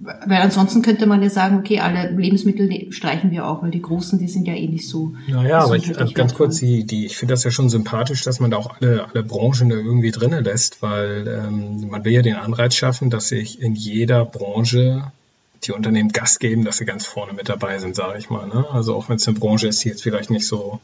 [0.02, 4.18] Weil ansonsten könnte man ja sagen, okay, alle Lebensmittel streichen wir auch, weil die großen,
[4.18, 5.14] die sind ja eh nicht so.
[5.28, 8.40] Naja, aber ich, also ganz kurz, die, die, ich finde das ja schon sympathisch, dass
[8.40, 12.22] man da auch alle, alle Branchen da irgendwie drinnen lässt, weil ähm, man will ja
[12.22, 15.12] den Anreiz schaffen, dass sich in jeder Branche
[15.62, 18.48] die Unternehmen Gas geben, dass sie ganz vorne mit dabei sind, sage ich mal.
[18.48, 18.66] Ne?
[18.72, 20.80] Also auch wenn es eine Branche ist, die jetzt vielleicht nicht so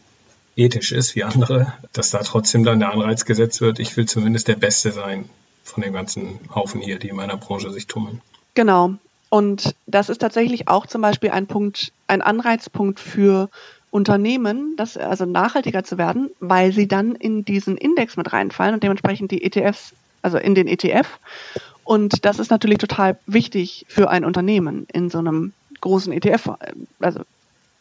[0.55, 4.47] ethisch ist wie andere, dass da trotzdem dann der Anreiz gesetzt wird, ich will zumindest
[4.47, 5.29] der Beste sein
[5.65, 8.21] von dem ganzen Haufen hier, die in meiner Branche sich tummeln.
[8.55, 8.95] Genau.
[9.31, 13.51] Und das ist tatsächlich auch zum Beispiel ein Punkt, ein Anreizpunkt für
[13.91, 18.83] Unternehmen, das, also nachhaltiger zu werden, weil sie dann in diesen Index mit reinfallen und
[18.83, 21.19] dementsprechend die ETFs, also in den ETF.
[21.85, 26.51] Und das ist natürlich total wichtig für ein Unternehmen, in so einem großen ETF,
[27.01, 27.21] also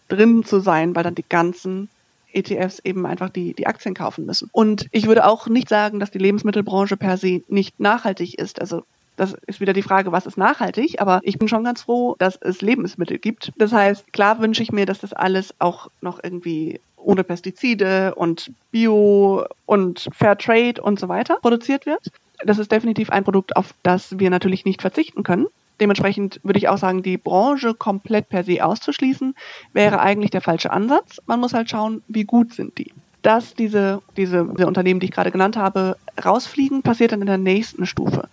[0.07, 1.89] drin zu sein, weil dann die ganzen
[2.31, 4.49] ETFs eben einfach die, die Aktien kaufen müssen.
[4.51, 8.61] Und ich würde auch nicht sagen, dass die Lebensmittelbranche per se nicht nachhaltig ist.
[8.61, 8.83] Also
[9.17, 11.01] das ist wieder die Frage, was ist nachhaltig?
[11.01, 13.51] Aber ich bin schon ganz froh, dass es Lebensmittel gibt.
[13.57, 18.51] Das heißt, klar wünsche ich mir, dass das alles auch noch irgendwie ohne Pestizide und
[18.71, 22.11] Bio und Fair Trade und so weiter produziert wird.
[22.45, 25.47] Das ist definitiv ein Produkt, auf das wir natürlich nicht verzichten können.
[25.79, 29.35] Dementsprechend würde ich auch sagen, die Branche komplett per se auszuschließen,
[29.73, 31.21] wäre eigentlich der falsche Ansatz.
[31.25, 32.93] Man muss halt schauen, wie gut sind die.
[33.23, 37.37] Dass diese, diese, diese Unternehmen, die ich gerade genannt habe, rausfliegen, passiert dann in der
[37.37, 38.29] nächsten Stufe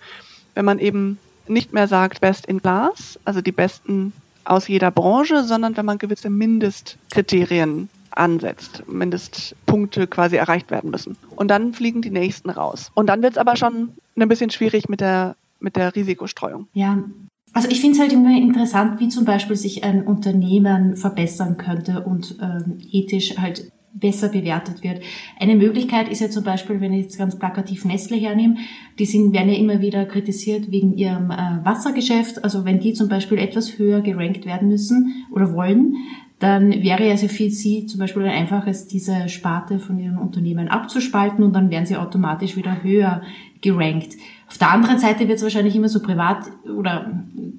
[0.55, 4.13] wenn man eben nicht mehr sagt Best in Class, also die Besten
[4.45, 11.17] aus jeder Branche, sondern wenn man gewisse Mindestkriterien ansetzt, Mindestpunkte quasi erreicht werden müssen.
[11.37, 12.91] Und dann fliegen die nächsten raus.
[12.95, 16.69] Und dann wird es aber schon ein bisschen schwierig mit der, mit der Risikostreuung.
[16.73, 17.03] Ja.
[17.53, 22.03] Also ich finde es halt immer interessant, wie zum Beispiel sich ein Unternehmen verbessern könnte
[22.03, 25.01] und ähm, ethisch halt besser bewertet wird.
[25.39, 28.57] Eine Möglichkeit ist ja zum Beispiel, wenn ich jetzt ganz plakativ Nestle hernehme,
[28.99, 32.43] die sind, werden ja immer wieder kritisiert wegen ihrem äh, Wassergeschäft.
[32.43, 35.97] Also wenn die zum Beispiel etwas höher gerankt werden müssen oder wollen,
[36.41, 40.69] dann wäre ja sehr viel sie zum Beispiel ein einfaches, diese Sparte von ihrem Unternehmen
[40.69, 43.23] abzuspalten und dann wären sie automatisch wieder höher
[43.65, 44.17] gerankt.
[44.47, 47.13] Auf der anderen Seite wird es wahrscheinlich immer so privat oder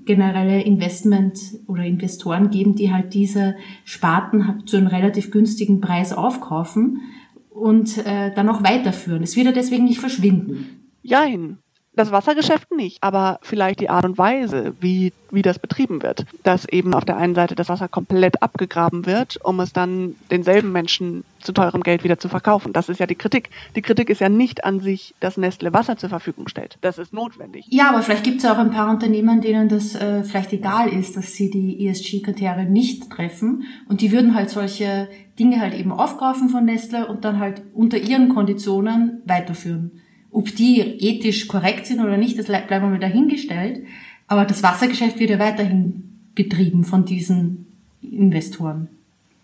[0.06, 7.02] generelle Investment oder Investoren geben, die halt diese Sparten zu einem relativ günstigen Preis aufkaufen
[7.50, 9.24] und äh, dann auch weiterführen.
[9.24, 10.92] Es wird ja deswegen nicht verschwinden.
[11.02, 11.58] Jein
[11.96, 16.26] das Wassergeschäft nicht, aber vielleicht die Art und Weise, wie, wie das betrieben wird.
[16.44, 20.72] Dass eben auf der einen Seite das Wasser komplett abgegraben wird, um es dann denselben
[20.72, 22.74] Menschen zu teurem Geld wieder zu verkaufen.
[22.74, 23.50] Das ist ja die Kritik.
[23.76, 26.78] Die Kritik ist ja nicht an sich, dass Nestle Wasser zur Verfügung stellt.
[26.82, 27.66] Das ist notwendig.
[27.70, 31.16] Ja, aber vielleicht gibt es auch ein paar Unternehmen, denen das äh, vielleicht egal ist,
[31.16, 35.08] dass sie die ESG-Kriterien nicht treffen und die würden halt solche
[35.40, 40.02] Dinge halt eben aufkaufen von Nestle und dann halt unter ihren Konditionen weiterführen.
[40.36, 43.86] Ob die ethisch korrekt sind oder nicht, das bleibt mal dahingestellt.
[44.28, 46.04] Aber das Wassergeschäft wird ja weiterhin
[46.36, 47.68] betrieben von diesen
[48.02, 48.90] Investoren.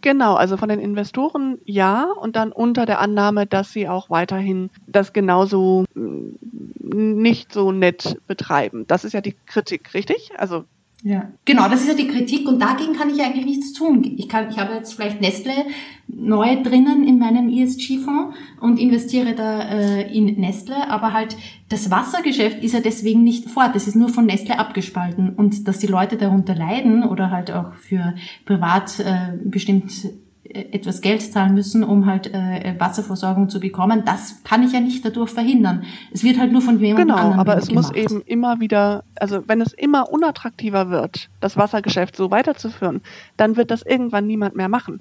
[0.01, 4.69] Genau, also von den Investoren ja und dann unter der Annahme, dass sie auch weiterhin
[4.85, 8.85] das genauso mm, nicht so nett betreiben.
[8.87, 10.31] Das ist ja die Kritik, richtig?
[10.37, 10.65] Also
[11.03, 14.03] ja, genau, das ist ja die Kritik und dagegen kann ich eigentlich nichts tun.
[14.17, 15.53] Ich kann, ich habe jetzt vielleicht Nestle
[16.07, 21.37] neu drinnen in meinem ESG-Fonds und investiere da äh, in Nestle, aber halt
[21.69, 23.73] das Wassergeschäft ist ja deswegen nicht fort.
[23.73, 27.73] Das ist nur von Nestle abgespalten und dass die Leute darunter leiden oder halt auch
[27.73, 28.13] für
[28.45, 29.91] privat äh, bestimmt
[30.43, 34.03] etwas Geld zahlen müssen, um halt äh, Wasserversorgung zu bekommen.
[34.05, 35.83] Das kann ich ja nicht dadurch verhindern.
[36.11, 37.95] Es wird halt nur von jemandem genau, anderen aber es gemacht.
[37.95, 43.01] muss eben immer wieder, also wenn es immer unattraktiver wird, das Wassergeschäft so weiterzuführen,
[43.37, 44.99] dann wird das irgendwann niemand mehr machen.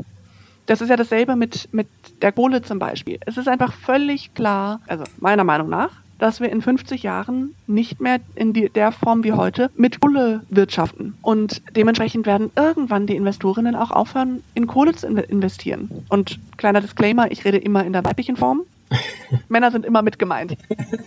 [0.67, 1.89] Das ist ja dasselbe mit, mit
[2.23, 3.19] der Kohle zum Beispiel.
[3.27, 8.01] Es ist einfach völlig klar, also meiner Meinung nach, dass wir in 50 Jahren nicht
[8.01, 11.15] mehr in die, der Form wie heute mit Kohle wirtschaften.
[11.23, 16.05] Und dementsprechend werden irgendwann die Investorinnen auch aufhören, in Kohle zu investieren.
[16.11, 18.63] Und kleiner Disclaimer, ich rede immer in der weiblichen Form.
[19.49, 20.57] Männer sind immer mit gemeint.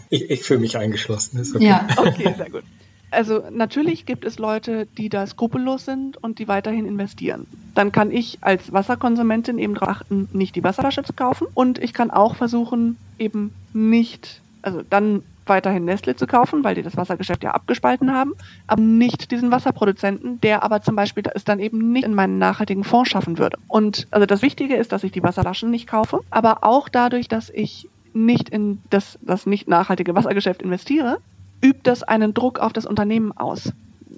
[0.10, 1.40] Ich, ich fühle mich eingeschlossen.
[1.40, 1.68] Ist okay.
[1.68, 1.88] Ja.
[1.98, 2.64] Okay, sehr gut.
[3.12, 7.46] Also natürlich gibt es Leute, die da skrupellos sind und die weiterhin investieren.
[7.76, 11.46] Dann kann ich als Wasserkonsumentin eben darauf achten, nicht die Wasserflasche zu kaufen.
[11.54, 16.84] Und ich kann auch versuchen, eben nicht also dann weiterhin Nestle zu kaufen, weil die
[16.84, 18.34] das Wassergeschäft ja abgespalten haben,
[18.66, 22.84] aber nicht diesen Wasserproduzenten, der aber zum Beispiel es dann eben nicht in meinen nachhaltigen
[22.84, 23.58] Fonds schaffen würde.
[23.68, 27.50] Und also das Wichtige ist, dass ich die Wasserflaschen nicht kaufe, aber auch dadurch, dass
[27.50, 31.18] ich nicht in das, das nicht nachhaltige Wassergeschäft investiere,
[31.62, 33.74] übt das einen Druck auf das Unternehmen aus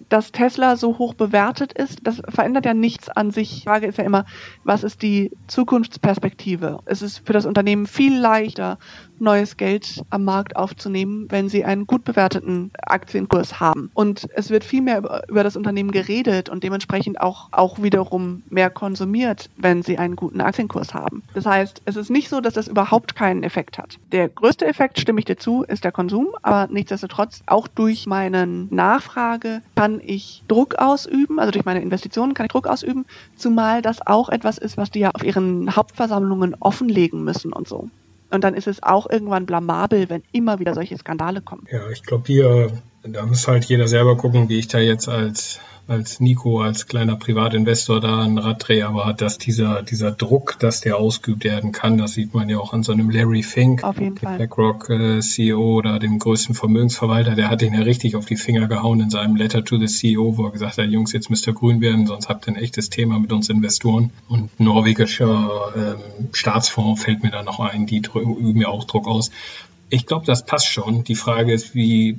[0.10, 3.62] dass Tesla so hoch bewertet ist, das verändert ja nichts an sich.
[3.62, 4.26] Die Frage ist ja immer,
[4.64, 6.80] was ist die Zukunftsperspektive?
[6.86, 8.78] Es ist für das Unternehmen viel leichter,
[9.20, 13.90] neues Geld am Markt aufzunehmen, wenn sie einen gut bewerteten Aktienkurs haben.
[13.94, 18.70] Und es wird viel mehr über, das Unternehmen geredet und dementsprechend auch, auch wiederum mehr
[18.70, 21.24] konsumiert, wenn sie einen guten Aktienkurs haben.
[21.34, 23.98] Das heißt, es ist nicht so, dass das überhaupt keinen Effekt hat.
[24.12, 28.48] Der größte Effekt, stimme ich dir zu, ist der Konsum, aber nichtsdestotrotz, auch durch meine
[28.48, 34.06] Nachfrage kann ich Druck ausüben, also durch meine Investitionen kann ich Druck ausüben, zumal das
[34.06, 37.90] auch etwas ist, was die ja auf ihren Hauptversammlungen offenlegen müssen und so.
[38.32, 41.66] Und dann ist es auch irgendwann blamabel, wenn immer wieder solche Skandale kommen.
[41.72, 42.72] Ja, ich glaube, hier,
[43.08, 47.16] da muss halt jeder selber gucken, wie ich da jetzt als als Nico, als kleiner
[47.16, 51.98] Privatinvestor da ein Rad drehe, aber dass dieser, dieser Druck, dass der ausgeübt werden kann,
[51.98, 54.38] das sieht man ja auch an so einem Larry Fink, auf Fall.
[54.38, 58.68] BlackRock äh, CEO oder dem größten Vermögensverwalter, der hat ihn ja richtig auf die Finger
[58.68, 61.54] gehauen in seinem Letter to the CEO, wo er gesagt hat, Jungs, jetzt müsst ihr
[61.54, 64.12] grün werden, sonst habt ihr ein echtes Thema mit uns Investoren.
[64.28, 69.30] Und norwegischer ähm, Staatsfonds fällt mir da noch ein, die üben ja auch Druck aus.
[69.90, 71.04] Ich glaube, das passt schon.
[71.04, 72.18] Die Frage ist, wie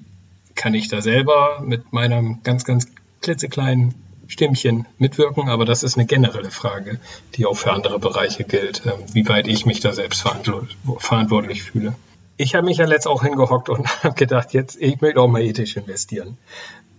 [0.57, 2.89] kann ich da selber mit meinem ganz, ganz
[3.21, 3.95] klitzekleinen
[4.29, 6.99] Stimmchen mitwirken, aber das ist eine generelle Frage,
[7.35, 10.27] die auch für andere Bereiche gilt, ähm, wie weit ich mich da selbst
[10.99, 11.95] verantwortlich fühle.
[12.37, 15.43] Ich habe mich ja letzt auch hingehockt und habe gedacht, jetzt ich möchte auch mal
[15.43, 16.39] ethisch investieren.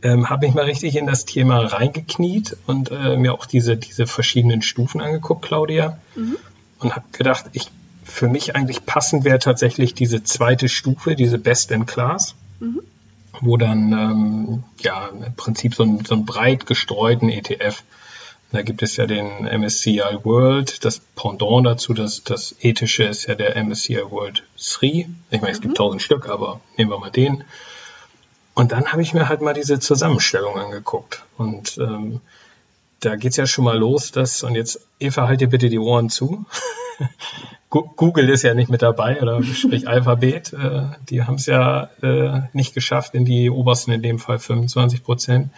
[0.04, 4.06] Ähm, habe mich mal richtig in das Thema reingekniet und äh, mir auch diese, diese
[4.06, 6.38] verschiedenen Stufen angeguckt, Claudia, mhm.
[6.80, 7.72] und habe gedacht, ich
[8.04, 12.36] für mich eigentlich passend wäre tatsächlich diese zweite Stufe, diese Best in Class.
[12.60, 12.82] Mhm
[13.42, 17.84] wo dann ähm, ja im Prinzip so ein, so ein breit gestreuten ETF.
[18.52, 23.36] Da gibt es ja den MSCI World, das Pendant dazu, das, das ethische ist ja
[23.36, 25.10] der MSCI World 3.
[25.32, 25.78] Ich meine, es gibt mhm.
[25.78, 27.44] tausend Stück, aber nehmen wir mal den.
[28.54, 31.24] Und dann habe ich mir halt mal diese Zusammenstellung angeguckt.
[31.38, 32.22] Und ähm,
[33.00, 36.10] da geht's ja schon mal los, dass, und jetzt, Eva, halt dir bitte die Ohren
[36.10, 36.46] zu.
[37.70, 40.54] Google ist ja nicht mit dabei oder sprich Alphabet.
[40.54, 45.04] Äh, die haben es ja äh, nicht geschafft in die obersten, in dem Fall 25
[45.04, 45.50] Prozent.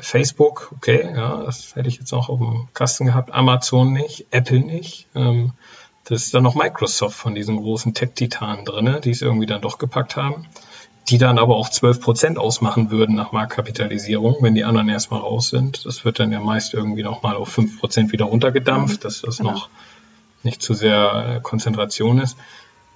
[0.00, 3.32] Facebook, okay, ja, das hätte ich jetzt noch auf dem Kasten gehabt.
[3.32, 5.06] Amazon nicht, Apple nicht.
[5.14, 5.52] Ähm,
[6.04, 9.78] das ist dann noch Microsoft von diesen großen Tech-Titanen drin, die es irgendwie dann doch
[9.78, 10.46] gepackt haben.
[11.08, 15.48] Die dann aber auch 12 Prozent ausmachen würden nach Marktkapitalisierung, wenn die anderen erstmal raus
[15.48, 15.86] sind.
[15.86, 19.52] Das wird dann ja meist irgendwie nochmal auf 5 Prozent wieder runtergedampft, dass das genau.
[19.52, 19.70] noch
[20.42, 22.36] nicht zu sehr äh, Konzentration ist.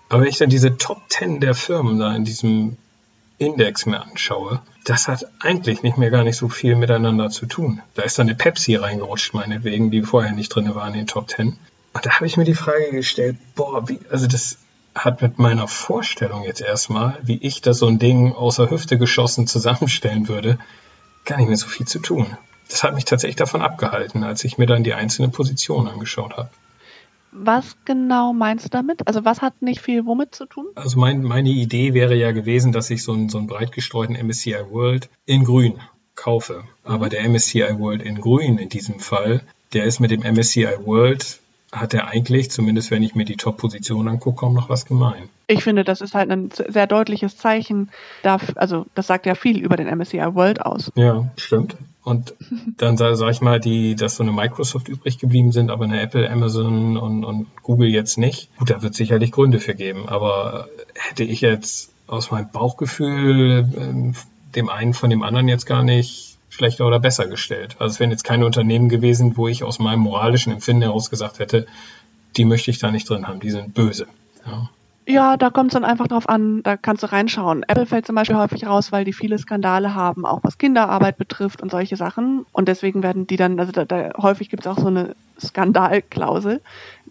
[0.08, 2.76] Aber wenn ich dann diese Top 10 der Firmen da in diesem
[3.38, 7.80] Index mir anschaue, das hat eigentlich nicht mehr gar nicht so viel miteinander zu tun.
[7.94, 11.30] Da ist dann eine Pepsi reingerutscht, meinetwegen, die vorher nicht drin war in den Top
[11.30, 11.56] 10.
[11.94, 14.58] Und da habe ich mir die Frage gestellt, boah, wie, also das
[14.94, 19.46] hat mit meiner Vorstellung jetzt erstmal, wie ich da so ein Ding außer Hüfte geschossen
[19.46, 20.58] zusammenstellen würde,
[21.24, 22.26] gar nicht mehr so viel zu tun.
[22.68, 26.50] Das hat mich tatsächlich davon abgehalten, als ich mir dann die einzelnen Positionen angeschaut habe.
[27.32, 29.06] Was genau meinst du damit?
[29.06, 30.66] Also was hat nicht viel womit zu tun?
[30.74, 34.14] Also mein, meine Idee wäre ja gewesen, dass ich so einen, so einen breit gestreuten
[34.14, 35.80] MSCI World in grün
[36.14, 36.64] kaufe.
[36.84, 37.10] Aber mhm.
[37.10, 41.40] der MSCI World in grün in diesem Fall, der ist mit dem MSCI World
[41.72, 45.30] hat er eigentlich, zumindest wenn ich mir die Top-Position angucke, kaum noch was gemein.
[45.46, 47.90] Ich finde, das ist halt ein sehr deutliches Zeichen.
[48.22, 50.92] Dafür, also das sagt ja viel über den MSCI World aus.
[50.94, 51.76] Ja, stimmt.
[52.04, 52.34] Und
[52.76, 56.30] dann sage ich mal, die, dass so eine Microsoft übrig geblieben sind, aber eine Apple,
[56.30, 58.54] Amazon und, und Google jetzt nicht.
[58.58, 60.08] Gut, da wird sicherlich Gründe für geben.
[60.08, 64.12] Aber hätte ich jetzt aus meinem Bauchgefühl äh,
[64.54, 67.76] dem einen von dem anderen jetzt gar nicht schlechter oder besser gestellt.
[67.78, 71.38] Also es wären jetzt keine Unternehmen gewesen, wo ich aus meinem moralischen Empfinden heraus gesagt
[71.38, 71.66] hätte,
[72.36, 74.06] die möchte ich da nicht drin haben, die sind böse.
[74.46, 74.68] Ja.
[75.04, 77.64] Ja, da kommt es dann einfach drauf an, da kannst du reinschauen.
[77.66, 81.60] Apple fällt zum Beispiel häufig raus, weil die viele Skandale haben, auch was Kinderarbeit betrifft
[81.60, 82.46] und solche Sachen.
[82.52, 86.60] Und deswegen werden die dann, also da, da häufig gibt es auch so eine Skandalklausel,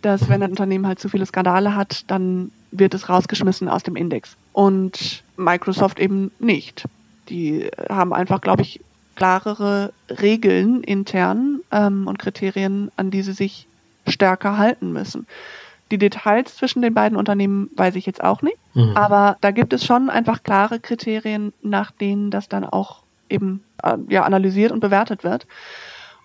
[0.02, 3.98] dass wenn ein Unternehmen halt zu viele Skandale hat, dann wird es rausgeschmissen aus dem
[3.98, 4.38] Index.
[4.54, 6.86] Und Microsoft eben nicht.
[7.28, 8.80] Die haben einfach, glaube ich,
[9.22, 13.68] klarere Regeln intern ähm, und Kriterien, an die sie sich
[14.08, 15.28] stärker halten müssen.
[15.92, 18.58] Die Details zwischen den beiden Unternehmen weiß ich jetzt auch nicht.
[18.74, 18.98] Mhm.
[18.98, 23.96] Aber da gibt es schon einfach klare Kriterien, nach denen das dann auch eben äh,
[24.10, 25.46] ja, analysiert und bewertet wird.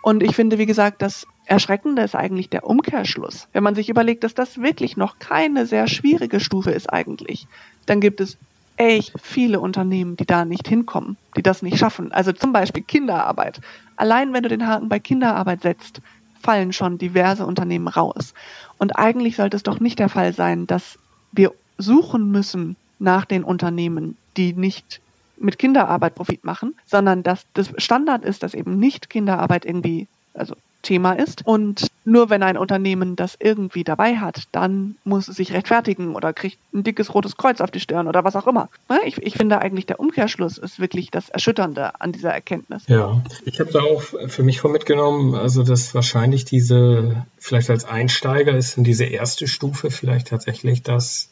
[0.00, 3.46] Und ich finde, wie gesagt, das Erschreckende ist eigentlich der Umkehrschluss.
[3.52, 7.46] Wenn man sich überlegt, dass das wirklich noch keine sehr schwierige Stufe ist eigentlich,
[7.84, 8.38] dann gibt es
[8.76, 12.12] echt viele Unternehmen, die da nicht hinkommen, die das nicht schaffen.
[12.12, 13.60] Also zum Beispiel Kinderarbeit.
[13.96, 16.00] Allein wenn du den Haken bei Kinderarbeit setzt,
[16.42, 18.34] fallen schon diverse Unternehmen raus.
[18.78, 20.98] Und eigentlich sollte es doch nicht der Fall sein, dass
[21.32, 25.00] wir suchen müssen nach den Unternehmen, die nicht
[25.38, 30.54] mit Kinderarbeit Profit machen, sondern dass das Standard ist, dass eben nicht Kinderarbeit irgendwie, also
[30.86, 31.44] Thema ist.
[31.44, 36.32] Und nur wenn ein Unternehmen das irgendwie dabei hat, dann muss es sich rechtfertigen oder
[36.32, 38.68] kriegt ein dickes rotes Kreuz auf die Stirn oder was auch immer.
[38.88, 39.00] Ne?
[39.04, 42.84] Ich, ich finde eigentlich der Umkehrschluss ist wirklich das Erschütternde an dieser Erkenntnis.
[42.86, 47.84] Ja, ich habe da auch für mich von mitgenommen, also dass wahrscheinlich diese, vielleicht als
[47.84, 51.30] Einsteiger ist in diese erste Stufe vielleicht tatsächlich das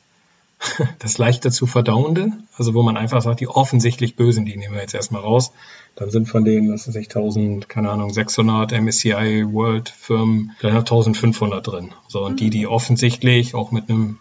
[0.98, 4.80] das leichter zu verdauende, also wo man einfach sagt, die offensichtlich Bösen, die nehmen wir
[4.80, 5.52] jetzt erstmal raus.
[5.96, 10.74] Dann sind von denen, was weiß ich, 1000, keine Ahnung, 600 MSCI World Firmen, vielleicht
[10.74, 11.92] noch 1500 drin.
[12.08, 14.18] So, und die, die offensichtlich auch mit einem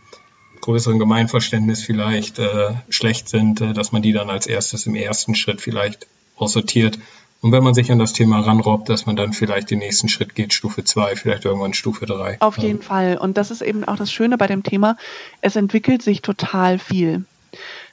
[0.62, 5.36] größeren Gemeinverständnis vielleicht äh, schlecht sind, äh, dass man die dann als erstes im ersten
[5.36, 6.08] Schritt vielleicht
[6.38, 7.00] aussortiert
[7.44, 10.34] und wenn man sich an das Thema ranrobbt, dass man dann vielleicht den nächsten Schritt
[10.34, 12.38] geht, Stufe 2, vielleicht irgendwann Stufe 3.
[12.40, 12.86] Auf jeden ja.
[12.86, 13.18] Fall.
[13.18, 14.96] Und das ist eben auch das Schöne bei dem Thema.
[15.42, 17.26] Es entwickelt sich total viel.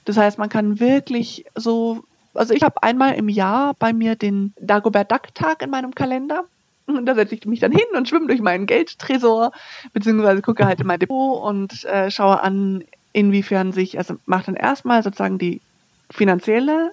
[0.04, 4.54] Das heißt, man kann wirklich so, also ich habe einmal im Jahr bei mir den
[4.60, 6.44] Dagobert Duck Tag in meinem Kalender.
[6.86, 9.50] Und da setze ich mich dann hin und schwimme durch meinen Geldtresor,
[9.92, 14.54] beziehungsweise gucke halt in mein Depot und äh, schaue an, inwiefern sich, also mache dann
[14.54, 15.60] erstmal sozusagen die
[16.08, 16.92] finanzielle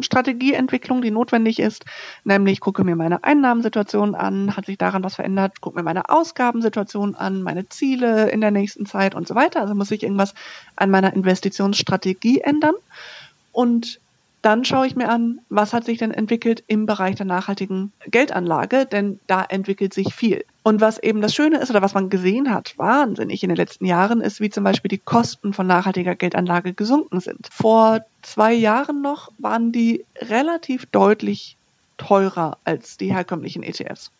[0.00, 1.84] Strategieentwicklung, die notwendig ist,
[2.24, 7.14] nämlich gucke mir meine Einnahmensituation an, hat sich daran was verändert, gucke mir meine Ausgabensituation
[7.14, 9.60] an, meine Ziele in der nächsten Zeit und so weiter.
[9.60, 10.34] Also muss sich irgendwas
[10.76, 12.74] an meiner Investitionsstrategie ändern.
[13.52, 14.00] Und
[14.46, 18.86] dann schaue ich mir an, was hat sich denn entwickelt im Bereich der nachhaltigen Geldanlage,
[18.86, 20.44] denn da entwickelt sich viel.
[20.62, 23.86] Und was eben das Schöne ist oder was man gesehen hat, wahnsinnig in den letzten
[23.86, 27.48] Jahren, ist, wie zum Beispiel die Kosten von nachhaltiger Geldanlage gesunken sind.
[27.50, 31.56] Vor zwei Jahren noch waren die relativ deutlich
[31.98, 34.12] teurer als die herkömmlichen ETFs.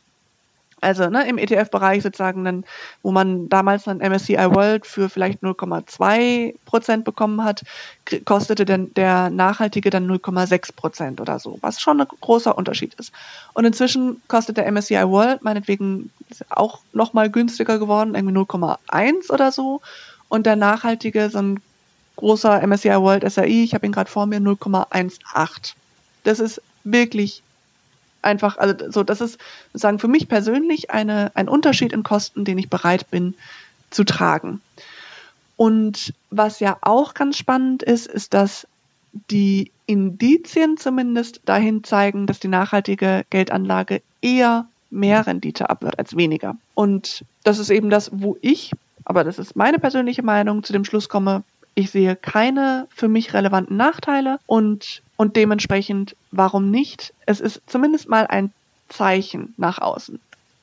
[0.83, 2.65] Also ne, im ETF-Bereich sozusagen, dann,
[3.03, 7.63] wo man damals einen MSCI World für vielleicht 0,2 Prozent bekommen hat,
[8.27, 13.13] kostete denn der nachhaltige dann 0,6 Prozent oder so, was schon ein großer Unterschied ist.
[13.55, 16.11] Und inzwischen kostet der MSCI World meinetwegen
[16.51, 19.81] auch nochmal günstiger geworden, irgendwie 0,1 oder so.
[20.29, 21.61] Und der nachhaltige, so ein
[22.17, 25.75] großer MSCI World SRI, ich habe ihn gerade vor mir, 0,18.
[26.25, 27.43] Das ist wirklich
[28.27, 29.39] einfach, also so, das ist
[29.73, 33.35] sagen für mich persönlich eine, ein Unterschied in Kosten, den ich bereit bin
[33.91, 34.61] zu tragen.
[35.57, 38.67] Und was ja auch ganz spannend ist, ist, dass
[39.31, 46.57] die Indizien zumindest dahin zeigen, dass die nachhaltige Geldanlage eher mehr Rendite abwirft als weniger.
[46.75, 48.73] Und das ist eben das, wo ich,
[49.05, 51.43] aber das ist meine persönliche Meinung, zu dem Schluss komme,
[51.77, 57.13] ich sehe keine für mich relevanten Nachteile und, und dementsprechend, warum nicht?
[57.27, 58.51] Es ist zumindest mal ein
[58.89, 60.19] Zeichen nach außen.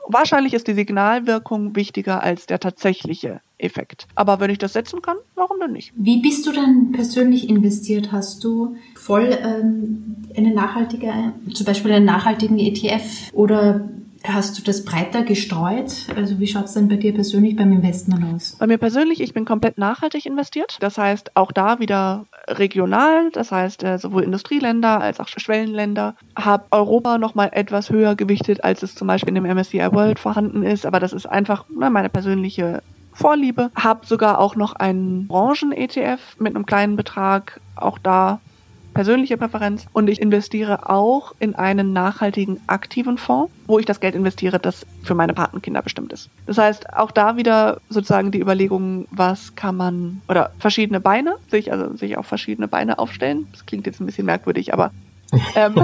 [0.08, 4.08] Wahrscheinlich ist die Signalwirkung wichtiger als der tatsächliche Effekt.
[4.16, 5.94] Aber wenn ich das setzen kann, warum denn nicht?
[5.96, 8.12] Wie bist du denn persönlich investiert?
[8.12, 11.14] Hast du voll ähm, eine nachhaltige,
[11.54, 13.88] zum Beispiel einen nachhaltigen ETF oder
[14.26, 16.08] Hast du das breiter gestreut?
[16.16, 18.56] Also wie schaut es denn bei dir persönlich beim Investment aus?
[18.58, 20.78] Bei mir persönlich, ich bin komplett nachhaltig investiert.
[20.80, 26.16] Das heißt, auch da wieder regional, das heißt äh, sowohl Industrieländer als auch Schwellenländer.
[26.38, 30.64] Habe Europa nochmal etwas höher gewichtet, als es zum Beispiel in dem MSCI World vorhanden
[30.64, 30.86] ist.
[30.86, 33.72] Aber das ist einfach ne, meine persönliche Vorliebe.
[33.76, 37.60] Habe sogar auch noch einen Branchen-ETF mit einem kleinen Betrag.
[37.76, 38.40] Auch da
[38.94, 39.86] persönliche Präferenz.
[39.94, 44.86] Und ich investiere auch in einen nachhaltigen aktiven Fonds, wo ich das Geld investiere, das
[45.04, 46.30] für meine Patenkinder bestimmt ist.
[46.46, 51.72] Das heißt, auch da wieder sozusagen die Überlegung, was kann man, oder verschiedene Beine, sich,
[51.72, 53.48] also sich auf verschiedene Beine aufstellen.
[53.52, 54.92] Das klingt jetzt ein bisschen merkwürdig, aber
[55.56, 55.76] ähm,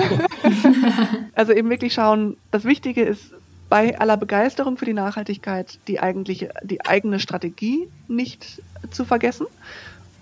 [1.36, 3.34] also eben wirklich schauen, das Wichtige ist,
[3.70, 9.45] bei aller Begeisterung für die Nachhaltigkeit die eigentliche, die eigene Strategie nicht zu vergessen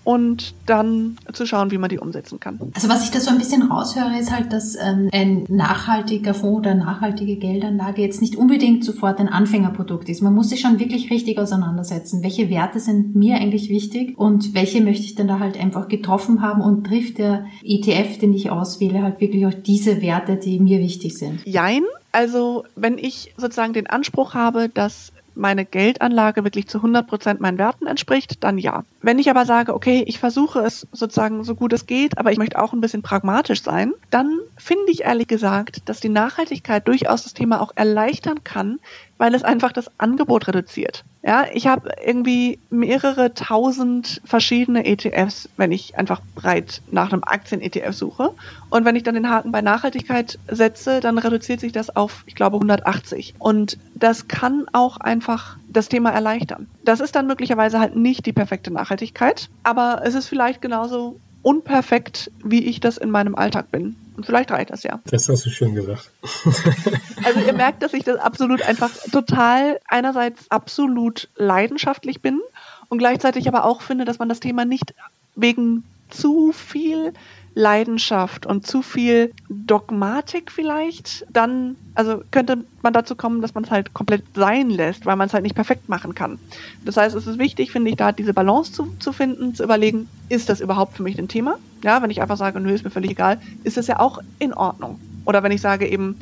[0.08, 2.58] und dann zu schauen, wie man die umsetzen kann.
[2.72, 6.60] Also was ich da so ein bisschen raushöre, ist halt, dass ähm, ein nachhaltiger Fonds
[6.60, 10.22] oder nachhaltige Geldanlage jetzt nicht unbedingt sofort ein Anfängerprodukt ist.
[10.22, 12.22] Man muss sich schon wirklich richtig auseinandersetzen.
[12.22, 16.40] Welche Werte sind mir eigentlich wichtig und welche möchte ich dann da halt einfach getroffen
[16.40, 20.78] haben und trifft der ETF, den ich auswähle, halt wirklich auch diese Werte, die mir
[20.78, 21.44] wichtig sind?
[21.44, 21.82] Jein.
[22.12, 27.58] Also wenn ich sozusagen den Anspruch habe, dass meine Geldanlage wirklich zu 100 Prozent meinen
[27.58, 28.84] Werten entspricht, dann ja.
[29.00, 32.38] Wenn ich aber sage, okay, ich versuche es sozusagen so gut es geht, aber ich
[32.38, 37.22] möchte auch ein bisschen pragmatisch sein, dann finde ich ehrlich gesagt, dass die Nachhaltigkeit durchaus
[37.22, 38.80] das Thema auch erleichtern kann,
[39.18, 41.04] weil es einfach das Angebot reduziert.
[41.22, 47.92] Ja, ich habe irgendwie mehrere tausend verschiedene ETFs, wenn ich einfach breit nach einem Aktien-ETF
[47.92, 48.30] suche.
[48.70, 52.36] Und wenn ich dann den Haken bei Nachhaltigkeit setze, dann reduziert sich das auf, ich
[52.36, 53.34] glaube, 180.
[53.38, 56.68] Und das kann auch einfach das Thema erleichtern.
[56.84, 62.30] Das ist dann möglicherweise halt nicht die perfekte Nachhaltigkeit, aber es ist vielleicht genauso unperfekt,
[62.42, 63.96] wie ich das in meinem Alltag bin.
[64.18, 64.98] Und vielleicht reicht das ja.
[65.04, 66.10] Das hast du schön gesagt.
[67.24, 72.40] also ihr merkt, dass ich das absolut einfach total einerseits absolut leidenschaftlich bin
[72.88, 74.92] und gleichzeitig aber auch finde, dass man das Thema nicht
[75.36, 77.12] wegen zu viel
[77.58, 83.70] Leidenschaft und zu viel Dogmatik vielleicht, dann, also könnte man dazu kommen, dass man es
[83.72, 86.38] halt komplett sein lässt, weil man es halt nicht perfekt machen kann.
[86.84, 90.08] Das heißt, es ist wichtig, finde ich, da diese Balance zu, zu finden, zu überlegen,
[90.28, 91.56] ist das überhaupt für mich ein Thema?
[91.82, 94.54] Ja, wenn ich einfach sage, nö, ist mir völlig egal, ist es ja auch in
[94.54, 95.00] Ordnung.
[95.24, 96.16] Oder wenn ich sage eben,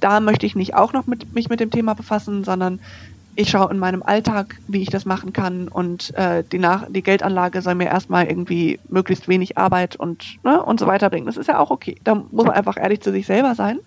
[0.00, 2.80] da möchte ich nicht auch noch mit, mich mit dem Thema befassen, sondern
[3.34, 7.02] ich schaue in meinem Alltag, wie ich das machen kann und äh, die, Nach die
[7.02, 11.26] Geldanlage soll mir erstmal irgendwie möglichst wenig Arbeit und, ne, und so weiter bringen.
[11.26, 11.96] Das ist ja auch okay.
[12.04, 13.80] Da muss man einfach ehrlich zu sich selber sein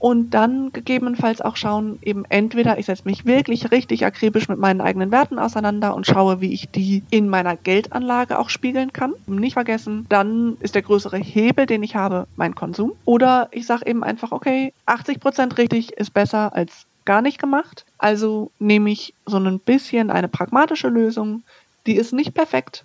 [0.00, 4.80] und dann gegebenenfalls auch schauen, eben entweder ich setze mich wirklich richtig akribisch mit meinen
[4.80, 9.12] eigenen Werten auseinander und schaue, wie ich die in meiner Geldanlage auch spiegeln kann.
[9.26, 12.92] Nicht vergessen, dann ist der größere Hebel, den ich habe, mein Konsum.
[13.04, 17.86] Oder ich sage eben einfach, okay, 80 Prozent richtig ist besser als gar nicht gemacht.
[17.98, 21.42] Also nehme ich so ein bisschen eine pragmatische Lösung.
[21.84, 22.84] Die ist nicht perfekt,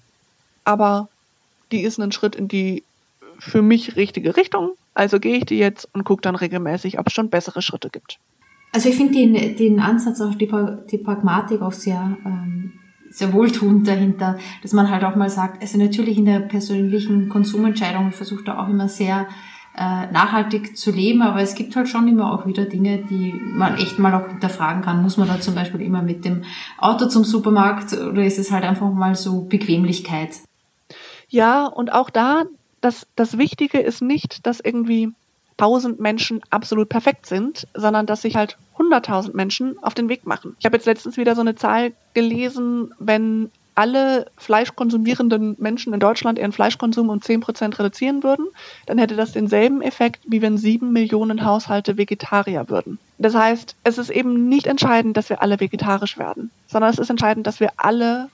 [0.63, 1.09] aber
[1.71, 2.81] die ist ein Schritt in die
[3.37, 4.71] für mich richtige Richtung.
[4.95, 8.17] Also gehe ich die jetzt und gucke dann regelmäßig, ob es schon bessere Schritte gibt.
[8.73, 10.49] Also ich finde den, den Ansatz auch die,
[10.89, 12.73] die Pragmatik auch sehr, ähm,
[13.11, 18.11] sehr wohltuend dahinter, dass man halt auch mal sagt, also natürlich in der persönlichen Konsumentscheidung
[18.11, 19.27] versucht er auch immer sehr
[19.77, 23.77] äh, nachhaltig zu leben, aber es gibt halt schon immer auch wieder Dinge, die man
[23.77, 25.01] echt mal auch hinterfragen kann.
[25.01, 26.43] Muss man da zum Beispiel immer mit dem
[26.77, 30.29] Auto zum Supermarkt oder ist es halt einfach mal so Bequemlichkeit?
[31.27, 32.43] Ja, und auch da,
[32.81, 35.11] das, das Wichtige ist nicht, dass irgendwie
[35.57, 40.55] tausend Menschen absolut perfekt sind, sondern dass sich halt hunderttausend Menschen auf den Weg machen.
[40.59, 46.39] Ich habe jetzt letztens wieder so eine Zahl gelesen, wenn alle fleischkonsumierenden Menschen in Deutschland
[46.39, 48.47] ihren Fleischkonsum um 10 Prozent reduzieren würden,
[48.85, 52.97] dann hätte das denselben Effekt, wie wenn sieben Millionen Haushalte Vegetarier würden.
[53.17, 57.09] Das heißt, es ist eben nicht entscheidend, dass wir alle vegetarisch werden, sondern es ist
[57.09, 58.29] entscheidend, dass wir alle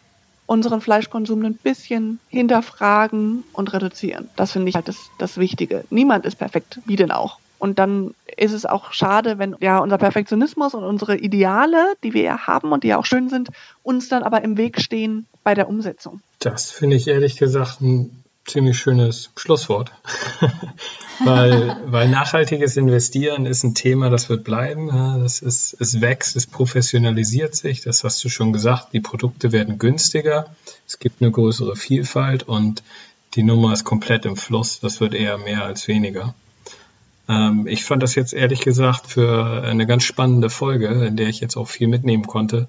[0.45, 4.29] unseren Fleischkonsum ein bisschen hinterfragen und reduzieren.
[4.35, 5.85] Das finde ich halt das, das Wichtige.
[5.89, 7.39] Niemand ist perfekt, wie denn auch.
[7.61, 12.23] Und dann ist es auch schade, wenn ja unser Perfektionismus und unsere Ideale, die wir
[12.23, 13.49] ja haben und die ja auch schön sind,
[13.83, 16.21] uns dann aber im Weg stehen bei der Umsetzung.
[16.39, 19.91] Das finde ich ehrlich gesagt ein ziemlich schönes Schlusswort.
[21.23, 24.87] weil, weil nachhaltiges Investieren ist ein Thema, das wird bleiben.
[25.21, 27.81] Das ist, es wächst, es professionalisiert sich.
[27.81, 28.91] Das hast du schon gesagt.
[28.93, 30.55] Die Produkte werden günstiger.
[30.87, 32.81] Es gibt eine größere Vielfalt und
[33.35, 34.79] die Nummer ist komplett im Fluss.
[34.79, 36.33] Das wird eher mehr als weniger.
[37.31, 41.39] Ähm, ich fand das jetzt ehrlich gesagt für eine ganz spannende Folge, in der ich
[41.39, 42.67] jetzt auch viel mitnehmen konnte.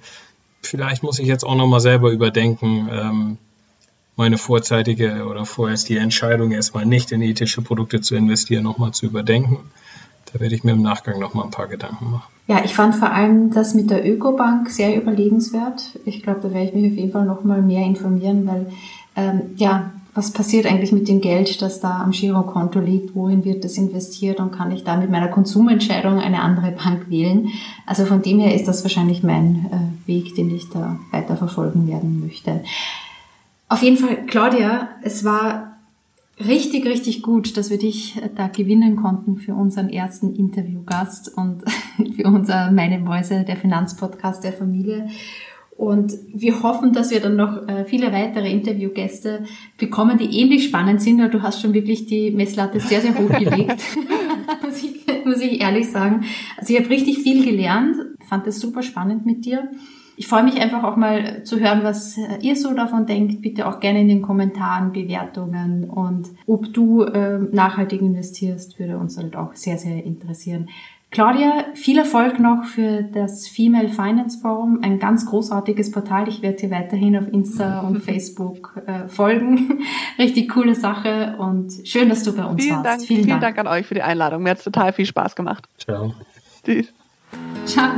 [0.63, 3.39] Vielleicht muss ich jetzt auch nochmal selber überdenken, ähm,
[4.15, 9.07] meine vorzeitige oder vorerst die Entscheidung, erstmal nicht in ethische Produkte zu investieren, nochmal zu
[9.07, 9.59] überdenken.
[10.33, 12.33] Da werde ich mir im Nachgang nochmal ein paar Gedanken machen.
[12.47, 15.99] Ja, ich fand vor allem das mit der Ökobank sehr überlegenswert.
[16.05, 18.67] Ich glaube, da werde ich mich auf jeden Fall nochmal mehr informieren, weil
[19.17, 23.65] ähm, ja, was passiert eigentlich mit dem Geld, das da am Girokonto liegt, wohin wird
[23.65, 27.49] das investiert und kann ich da mit meiner Konsumentscheidung eine andere Bank wählen.
[27.87, 31.89] Also von dem her ist das wahrscheinlich mein äh, Weg, den ich da weiter verfolgen
[31.89, 32.63] werden möchte.
[33.69, 35.79] Auf jeden Fall, Claudia, es war
[36.39, 41.63] richtig, richtig gut, dass wir dich da gewinnen konnten für unseren ersten Interviewgast und
[42.17, 45.09] für unser Meine Mäuse, der Finanzpodcast der Familie.
[45.77, 49.45] Und wir hoffen, dass wir dann noch äh, viele weitere Interviewgäste
[49.79, 53.31] bekommen, die ähnlich spannend sind, weil du hast schon wirklich die Messlatte sehr, sehr hoch
[53.31, 53.83] gelegt,
[54.63, 56.25] muss, ich, muss ich ehrlich sagen.
[56.59, 57.97] Also ich habe richtig viel gelernt,
[58.29, 59.71] fand es super spannend mit dir.
[60.17, 63.41] Ich freue mich einfach auch mal zu hören, was äh, ihr so davon denkt.
[63.41, 69.17] Bitte auch gerne in den Kommentaren, Bewertungen und ob du äh, nachhaltig investierst, würde uns
[69.17, 70.69] halt auch sehr, sehr interessieren.
[71.13, 76.27] Claudia, viel Erfolg noch für das Female Finance Forum, ein ganz großartiges Portal.
[76.27, 79.85] Ich werde dir weiterhin auf Insta und Facebook äh, folgen.
[80.19, 82.87] Richtig coole Sache und schön, dass du bei uns vielen warst.
[82.87, 83.57] Dank, vielen, vielen Dank.
[83.57, 84.43] Dank an euch für die Einladung.
[84.43, 85.69] Mir hat es total viel Spaß gemacht.
[85.77, 86.15] Ciao.
[86.65, 86.91] Tschüss.
[87.67, 87.91] Ciao.